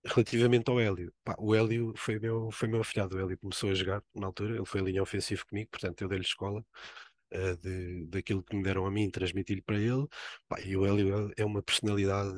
[0.05, 3.17] relativamente ao Hélio, pá, o Hélio foi meu, foi meu afilhado.
[3.17, 6.09] O Hélio começou a jogar na altura, ele foi a linha ofensiva comigo, portanto, eu
[6.09, 6.65] dei-lhe escola.
[7.33, 10.07] Uh, de, daquilo que me deram a mim, transmiti-lhe para ele.
[10.49, 12.33] Pá, e o Hélio é uma personalidade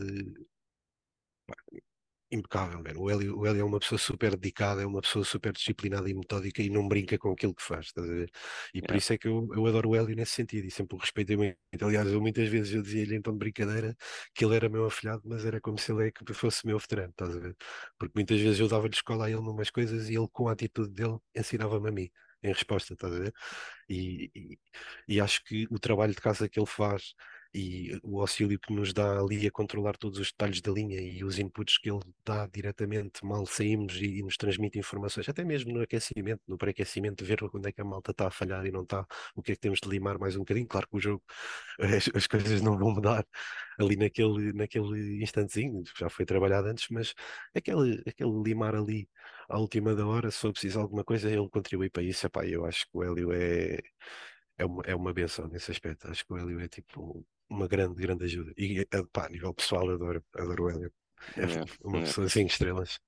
[2.30, 3.00] impecável, mano.
[3.00, 6.14] O Hélio, o Hélio é uma pessoa super dedicada, é uma pessoa super disciplinada e
[6.14, 8.30] metódica e não brinca com aquilo que faz, estás a ver?
[8.74, 11.00] E por isso é que eu, eu adoro o Hélio nesse sentido e sempre o
[11.00, 11.56] respeitei muito.
[11.80, 13.96] Aliás, eu muitas vezes eu dizia-lhe então de brincadeira
[14.34, 17.36] que ele era meu afilhado, mas era como se ele é fosse meu veterano, estás
[17.36, 17.56] a ver?
[17.98, 20.90] Porque muitas vezes eu dava-lhe escola a ele numas coisas e ele, com a atitude
[20.90, 22.10] dele, ensinava-me a mim.
[22.42, 23.34] Em resposta, estás a ver?
[23.88, 24.58] E, e,
[25.08, 27.14] e acho que o trabalho de casa que ele faz
[27.56, 31.24] e o auxílio que nos dá ali a controlar todos os detalhes da linha e
[31.24, 35.72] os inputs que ele dá diretamente mal saímos e, e nos transmite informações, até mesmo
[35.72, 38.82] no aquecimento, no pré-aquecimento, ver onde é que a malta está a falhar e não
[38.82, 40.66] está, o que é que temos de limar mais um bocadinho.
[40.66, 41.22] Claro que o jogo,
[41.80, 43.26] as, as coisas não vão mudar
[43.78, 47.14] ali naquele, naquele instantezinho, já foi trabalhado antes, mas
[47.54, 49.08] aquele, aquele limar ali
[49.48, 52.26] à última da hora, se for preciso alguma coisa, ele contribui para isso.
[52.26, 53.78] Epá, eu acho que o Hélio é,
[54.58, 56.08] é, uma, é uma benção nesse aspecto.
[56.10, 58.52] Acho que o Hélio é tipo uma grande, grande ajuda.
[58.56, 60.92] E pá, a nível pessoal, adoro, adoro o Hélio.
[61.36, 62.06] É Yeah, uma yeah.
[62.06, 62.98] pessoa cinco estrelas.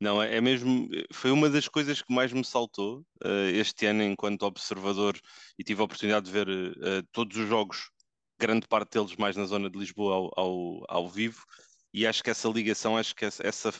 [0.00, 0.88] Não, é, é mesmo.
[1.12, 5.18] Foi uma das coisas que mais me saltou eh, este ano enquanto observador
[5.58, 7.90] e tive a oportunidade de ver eh, todos os jogos,
[8.38, 11.44] grande parte deles mais na zona de Lisboa ao, ao, ao vivo,
[11.92, 13.72] e acho que essa ligação, acho que essa, essa,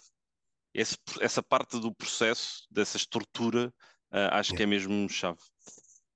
[1.20, 3.74] essa parte do processo, dessa estrutura,
[4.12, 5.40] eh, acho que é mesmo chave.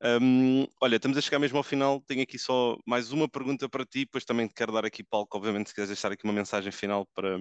[0.00, 2.00] Hum, olha, estamos a chegar mesmo ao final.
[2.02, 5.36] Tenho aqui só mais uma pergunta para ti, depois também te quero dar aqui palco,
[5.36, 7.40] obviamente, se quiseres deixar aqui uma mensagem final para,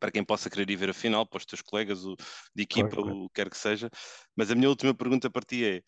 [0.00, 2.16] para quem possa querer ir ver a final, para os teus colegas o,
[2.54, 3.18] de equipa, Claro, claro.
[3.24, 3.90] o que quer que seja.
[4.36, 5.82] Mas a minha última pergunta para ti é: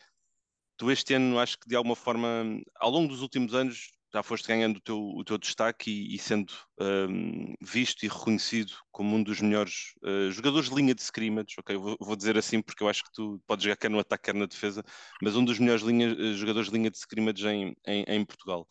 [0.77, 2.29] tu este ano, acho que de alguma forma,
[2.77, 6.19] ao longo dos últimos anos, já foste ganhando o teu, o teu destaque e, e
[6.19, 6.51] sendo
[6.81, 11.77] hum, visto e reconhecido como um dos melhores uh, jogadores de linha de scrimmage, ok?
[11.77, 14.35] Vou, vou dizer assim porque eu acho que tu podes jogar quer no ataque, quer
[14.35, 14.83] na defesa,
[15.23, 18.67] mas um dos melhores linha, uh, jogadores de linha de scrimmage em, em, em Portugal.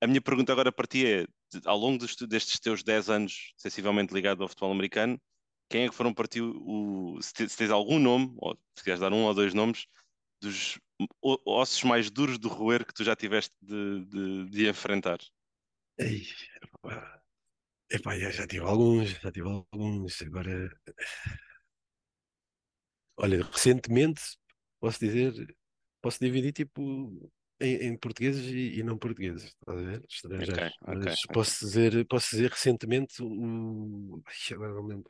[0.00, 1.26] A minha pergunta agora para ti é,
[1.64, 5.20] ao longo dos- destes teus 10 anos sensivelmente ligado ao futebol americano,
[5.68, 8.84] quem é que foram para ti o, se, te- se tens algum nome, ou se
[8.84, 9.86] queres dar um ou dois nomes,
[10.40, 10.78] dos
[11.22, 15.18] ossos mais duros de roer que tu já tiveste de, de, de enfrentar?
[15.98, 16.26] Ei,
[16.62, 17.22] epá,
[17.90, 20.22] epá, já, tive alguns, já tive alguns.
[20.22, 20.70] Agora,
[23.16, 24.22] olha, recentemente
[24.80, 25.56] posso dizer,
[26.00, 30.04] posso dividir tipo em, em portugueses e, e não portugueses, estás a ver?
[30.08, 30.72] Estrangeiros.
[30.82, 31.34] Ok, ok, Mas ok.
[31.34, 34.22] posso dizer, posso dizer recentemente o.
[34.26, 35.08] Ai, agora não me lembro,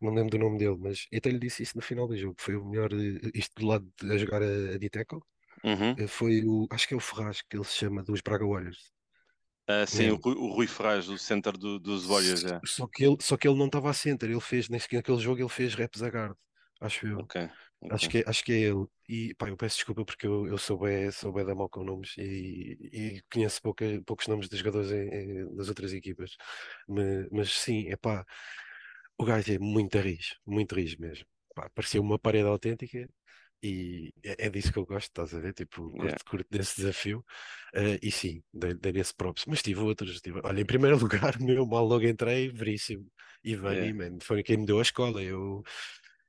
[0.00, 2.36] não lembro do nome dele, mas eu até lhe disse isso no final do jogo.
[2.38, 5.20] Foi o melhor, eh, isto do lado de, a jogar a, a D-Tackle,
[5.64, 5.98] Uhum.
[5.98, 8.92] eh, foi o, acho que é o Ferraz, que ele se chama, dos Braga Warriors.
[9.66, 12.60] Ah, sim, o, Man, Rui- o Rui Ferraz, o center do- dos Warriors, é.
[12.64, 15.40] Só que ele, só que ele não estava a center, ele fez, nesse, naquele jogo
[15.40, 16.36] ele fez reps a guard,
[16.80, 17.24] acho eu.
[17.24, 17.36] Ok,
[17.90, 18.86] Acho que, é- acho que é ele.
[19.08, 21.84] E pá, eu peço desculpa porque eu, eu sou bem, sou bué da mal com
[21.84, 25.08] nomes e, e conheço pouca, poucos nomes de jogadores em,
[25.44, 26.36] em- das outras equipas.
[26.88, 28.26] Mas, mas sim, é pá,
[29.20, 31.26] o gajo é muito rijo, muito rijo mesmo.
[31.54, 33.08] Pá, parecia uma parede autêntica
[33.62, 35.52] e é, é disso que eu gosto, estás a ver?
[35.54, 37.24] Tipo, Yeah, curto, curto desse desafio.
[37.74, 39.44] Eh, e sim, dei- dei-lhe esse props.
[39.46, 40.20] Mas tive outros.
[40.20, 43.06] Tive, olha, em primeiro lugar, meu, mal logo entrei, veríssimo.
[43.62, 45.22] yeah, Ivani, man, foi quem me deu a escola.
[45.22, 45.62] Eu,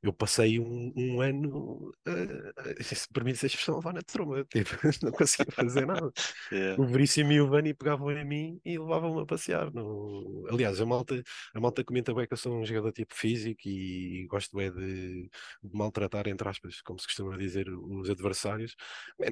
[0.04, 4.44] eu passei um, um ano, uh, se permite a expressão, levar na troma.
[4.52, 4.72] Tipo,
[5.04, 6.12] não conseguia fazer nada.
[6.52, 9.72] yeah, O Veríssimo e o Vani pegavam em mim e levavam-me a passear.
[9.74, 10.46] No...
[10.50, 11.22] Aliás, a malta,
[11.54, 15.30] a malta comenta bem que eu sou um jogador tipo físico e gosto bem de,
[15.64, 18.76] de maltratar, entre aspas, como se costuma dizer, os adversários.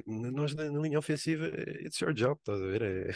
[0.06, 1.46] Man, nós na, na linha ofensiva,
[1.84, 2.82] it's your job, estás a ver?
[2.82, 3.10] É-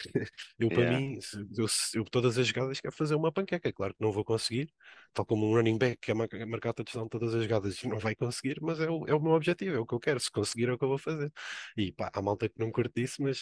[0.59, 1.19] eu, para yeah, mim,
[1.57, 3.71] eu, eu todas as jogadas quero fazer uma panqueca.
[3.73, 4.71] Claro que não vou conseguir,
[5.13, 7.99] tal como um running back que é mar- marcar touchdown todas as jogadas e não
[7.99, 10.19] vai conseguir, mas é o, é o meu objetivo, é o que eu quero.
[10.19, 11.31] Se conseguir, é o que eu vou fazer.
[11.77, 13.41] E pá, há malta que não curte isso, mas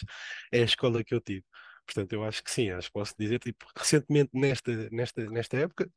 [0.52, 1.44] é a escola que eu tive.
[1.86, 5.90] Portanto, eu acho que sim, acho que posso dizer, tipo, recentemente nesta, nesta, nesta época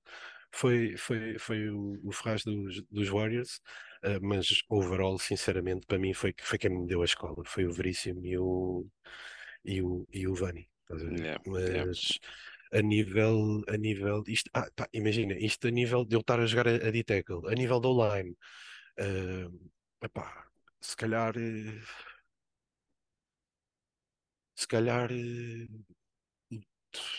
[0.52, 3.60] foi, foi, foi o, o Ferraz dos, dos Warriors,
[4.04, 7.72] uh, mas overall, sinceramente, para mim foi, foi quem me deu a escola, foi o
[7.72, 8.86] Veríssimo e o,
[9.64, 11.86] e o, e o Vani, yeah, yeah.
[11.86, 12.20] Mas
[12.74, 16.46] a nível, a nível, isto, ah, pá, imagina, isto a nível de eu estar a
[16.46, 18.36] jogar a, a D-Tackle, a nível da line,
[19.00, 19.70] uh,
[20.04, 20.46] epá,
[20.82, 21.82] se calhar, eh,
[24.56, 25.68] se calhar eh,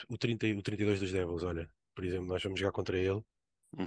[0.08, 3.22] o, 30, e- o 32 dos Devils, olha, por exemplo, nós vamos jogar contra ele.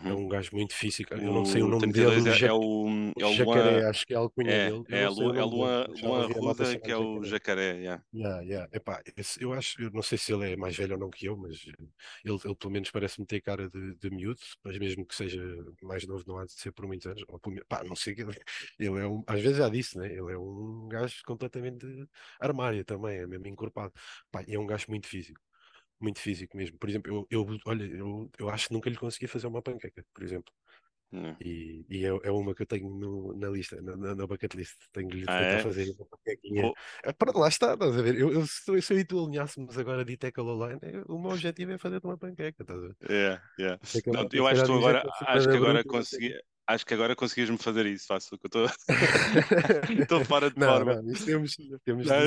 [0.04, 0.14] É Uhum.
[0.14, 1.14] um gajo muito físico.
[1.14, 3.36] Eu não sei o O nome dele, 32 o, é, é o, é o Luan,
[3.36, 4.84] Jacaré, acho que é a alcunha é, dele.
[4.88, 5.46] Eu é, é nome dele.
[5.46, 7.78] Luan, Luan ouvi a malta Arruda, chamar que é o Jacaré.
[7.82, 8.04] yeah.
[8.14, 8.68] Yeah, yeah.
[8.74, 11.28] Epá, esse- eu acho, eu não sei se ele é mais velho ou não que
[11.28, 15.16] eu, mas ele, ele pelo menos parece-me ter cara de, de miúdo, mas mesmo que
[15.16, 15.42] seja
[15.82, 17.24] mais novo, não há de ser por muitos anos.
[17.30, 18.34] Ou por, pá, não sei ele,
[18.80, 20.08] ele é um, às vezes já disse, né?
[20.08, 21.86] Ele é um gajo completamente
[22.40, 23.94] armário também, é mesmo encorpado.
[24.32, 25.40] Pá, é um gajo muito físico
[26.04, 26.78] muito físico mesmo.
[26.78, 30.06] Por exemplo, eu, eu olha, eu, eu acho que nunca lhe consegui fazer uma panqueca,
[30.14, 30.54] por exemplo.
[31.14, 31.36] Hum.
[31.42, 34.78] E, e é, é, uma que eu tenho no, na lista, na, na bucket list.
[34.94, 35.60] Tenho de lhe ah, tentar é?
[35.60, 36.68] fazer uma panquequinha.
[36.68, 37.14] Oh.
[37.14, 38.16] Para lá está, estás a ver?
[38.16, 41.32] Eu, eu, se, eu, se eu e tu alinhássemos agora de tackle online, o meu
[41.32, 42.96] objetivo é fazer uma panqueca, estás a ver?
[43.10, 43.80] Yeah, yeah.
[44.08, 46.34] Não, eu acho que tu agora, acho que agora consegui,
[46.74, 48.66] acho que agora conseguias-me fazer isso, faço que eu
[50.02, 51.02] estou fora de não, forma.
[51.02, 52.26] Não, temos, temos não,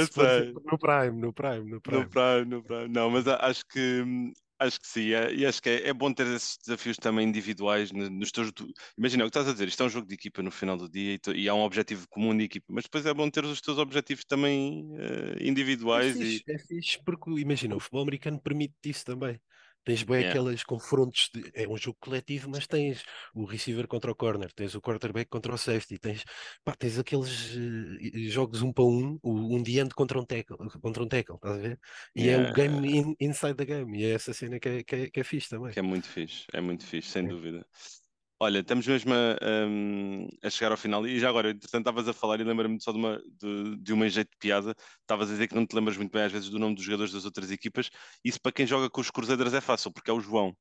[0.64, 2.00] no Prime, no Prime, no Prime.
[2.00, 2.88] No Prime, no Prime.
[2.88, 6.26] Não, mas acho que Acho que sim, é, e acho que é, é, bom ter
[6.28, 8.52] esses desafios também individuais nos teus.
[8.96, 10.88] Imagina o que estás a dizer, isto é um jogo de equipa no final do
[10.88, 13.60] dia e, e há um objetivo comum de equipa, mas depois é bom ter os
[13.60, 16.16] teus objetivos também uh, individuais.
[16.16, 16.52] É fixe, e...
[16.52, 19.40] é fixe porque imagina, o futebol americano permite isso também.
[19.84, 20.40] Tens bem yeah.
[20.40, 23.04] aqueles confrontos, de, é um jogo coletivo, mas tens
[23.34, 26.24] o receiver contra o corner, tens o quarterback contra o safety, tens,
[26.64, 31.08] pá, tens aqueles uh, jogos um para um, um diante contra um tackle, contra um
[31.08, 31.78] tackle, estás a ver?
[32.16, 32.48] E yeah.
[32.48, 35.10] é o game in, inside the game, e é essa cena que é, que é,
[35.10, 35.72] que é fixe também.
[35.72, 37.28] Que é muito fixe, é muito fixe, sem é.
[37.28, 37.66] dúvida.
[38.44, 42.12] Olha, estamos mesmo a, um, a, chegar ao final e já agora, entretanto, estavas a
[42.12, 44.74] falar e lembro-me só de uma, de, de uma jeito de piada.
[45.00, 47.10] Estavas a dizer que não te lembras muito bem às vezes do nome dos jogadores
[47.10, 47.88] das outras equipas.
[48.22, 50.54] Isso para quem joga com os Cruzeiros é fácil, porque é o João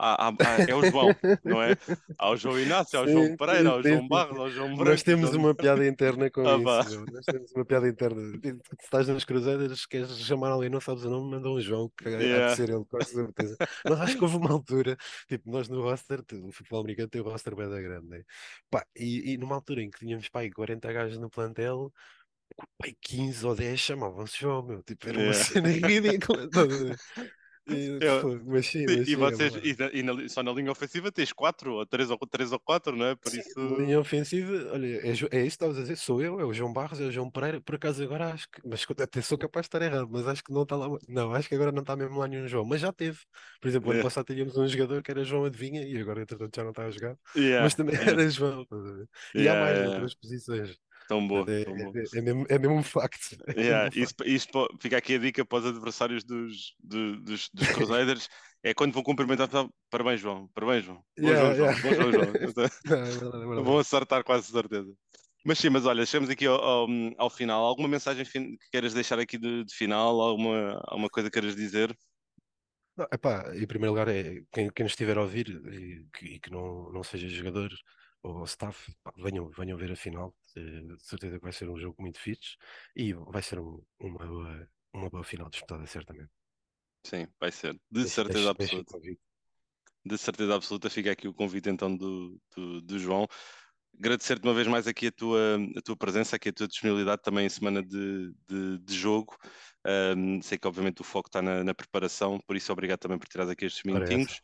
[0.00, 0.34] há, há,
[0.68, 1.76] é o João, não é?
[2.18, 4.68] Há o João Inácio, há o João Pereira, há o João Barros, há o João
[4.68, 4.90] Branco.
[4.90, 7.04] Nós temos uma piada interna com ah, isso.
[7.12, 8.20] Nós temos uma piada interna.
[8.42, 12.08] Se estás nas cruzeiras, queres chamar alguém, não sabes o nome, manda um João, que
[12.08, 12.46] yeah.
[12.46, 13.56] há de ser ele, com certeza.
[13.84, 14.96] Mas acho que houve uma altura,
[15.28, 18.22] tipo, nós no roster, o futebol americano tem o roster bem da grande, né?
[18.70, 21.92] Pá, e, e numa altura em que tínhamos pá, 40 gajos no plantel,
[22.78, 24.82] pai, 15 ou 10 chamavam-se João, meu.
[24.82, 25.44] Tipo, era uma yeah.
[25.44, 26.48] cena ridícula.
[28.00, 28.40] Eu,
[29.06, 32.52] e, vocês, e, e na, só na linha ofensiva tens quatro, ou três, ou três
[32.52, 33.14] ou quatro, não é?
[33.14, 33.58] Por sim, isso...
[33.58, 36.52] Na linha ofensiva, olha, é, é isso que estavas a dizer, sou eu, é o
[36.52, 39.64] João Barros, é o João Pereira, por acaso agora acho que, mas até sou capaz
[39.64, 41.96] de estar errado, mas acho que não está lá, não, acho que agora não está
[41.96, 43.18] mesmo lá nenhum João, mas já teve.
[43.60, 43.94] Por exemplo, é.
[43.96, 46.84] ano passado tínhamos um jogador que era João Adivinha e agora entretanto já não está
[46.84, 47.62] a jogar, yeah.
[47.62, 48.12] mas também yeah.
[48.12, 48.66] era João.
[49.34, 49.94] E yeah, há mais yeah.
[49.94, 50.78] outras posições.
[51.10, 51.44] Tão boa.
[51.50, 53.36] É, tão é, é, mesmo, é mesmo um facto.
[53.58, 54.46] É yeah, isso, isso,
[54.80, 58.28] fica aqui a dica para os adversários dos, dos, dos Crusaders.
[58.62, 59.48] é quando vão cumprimentar,
[59.90, 60.46] parabéns, João.
[60.54, 61.02] Parabéns, João.
[61.18, 61.80] Bom yeah, João, yeah.
[61.80, 61.90] João.
[61.90, 63.58] Bom João, João.
[63.58, 64.94] É vão acertar quase certeza.
[65.44, 66.86] Mas sim, mas olha, chegamos aqui ao, ao,
[67.18, 67.64] ao final.
[67.64, 70.20] Alguma mensagem que queiras deixar aqui de, de final?
[70.20, 71.92] Alguma, alguma coisa que queiras dizer?
[72.96, 76.52] Não, epá, em primeiro lugar, é quem, quem estiver a ouvir e que, e que
[76.52, 77.68] não, não seja jogador
[78.22, 80.34] ou staff, pá, venham, venham ver a final.
[80.54, 82.56] De certeza que vai ser um jogo muito fixe
[82.96, 86.30] e vai ser um, uma, boa, uma boa final disputada, certamente.
[87.04, 87.74] Sim, vai ser.
[87.74, 88.98] De deixe, certeza deixe, absoluta.
[89.00, 89.18] Deixe
[90.04, 93.26] de certeza absoluta, fica aqui o convite então do, do, do João.
[93.98, 97.44] Agradecer-te uma vez mais aqui a tua, a tua presença, aqui a tua disponibilidade também
[97.44, 99.36] em semana de, de, de jogo.
[100.16, 103.28] Um, sei que obviamente o foco está na, na, preparação, por isso obrigado também por
[103.28, 104.40] tirar aqui estes minutinhos.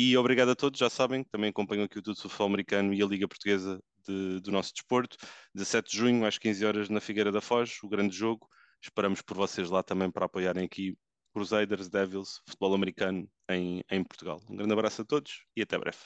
[0.00, 3.06] E obrigado a todos, já sabem, também acompanham aqui o Tudo Futebol Americano e a
[3.06, 5.16] Liga Portuguesa de, do nosso desporto.
[5.56, 8.48] 17 de junho, às 15 horas, na Figueira da Foz, o grande jogo.
[8.80, 10.96] Esperamos por vocês lá também para apoiarem aqui
[11.34, 14.40] Crusaders, Devils, futebol americano em, em Portugal.
[14.48, 15.98] Um grande abraço a todos e até breve.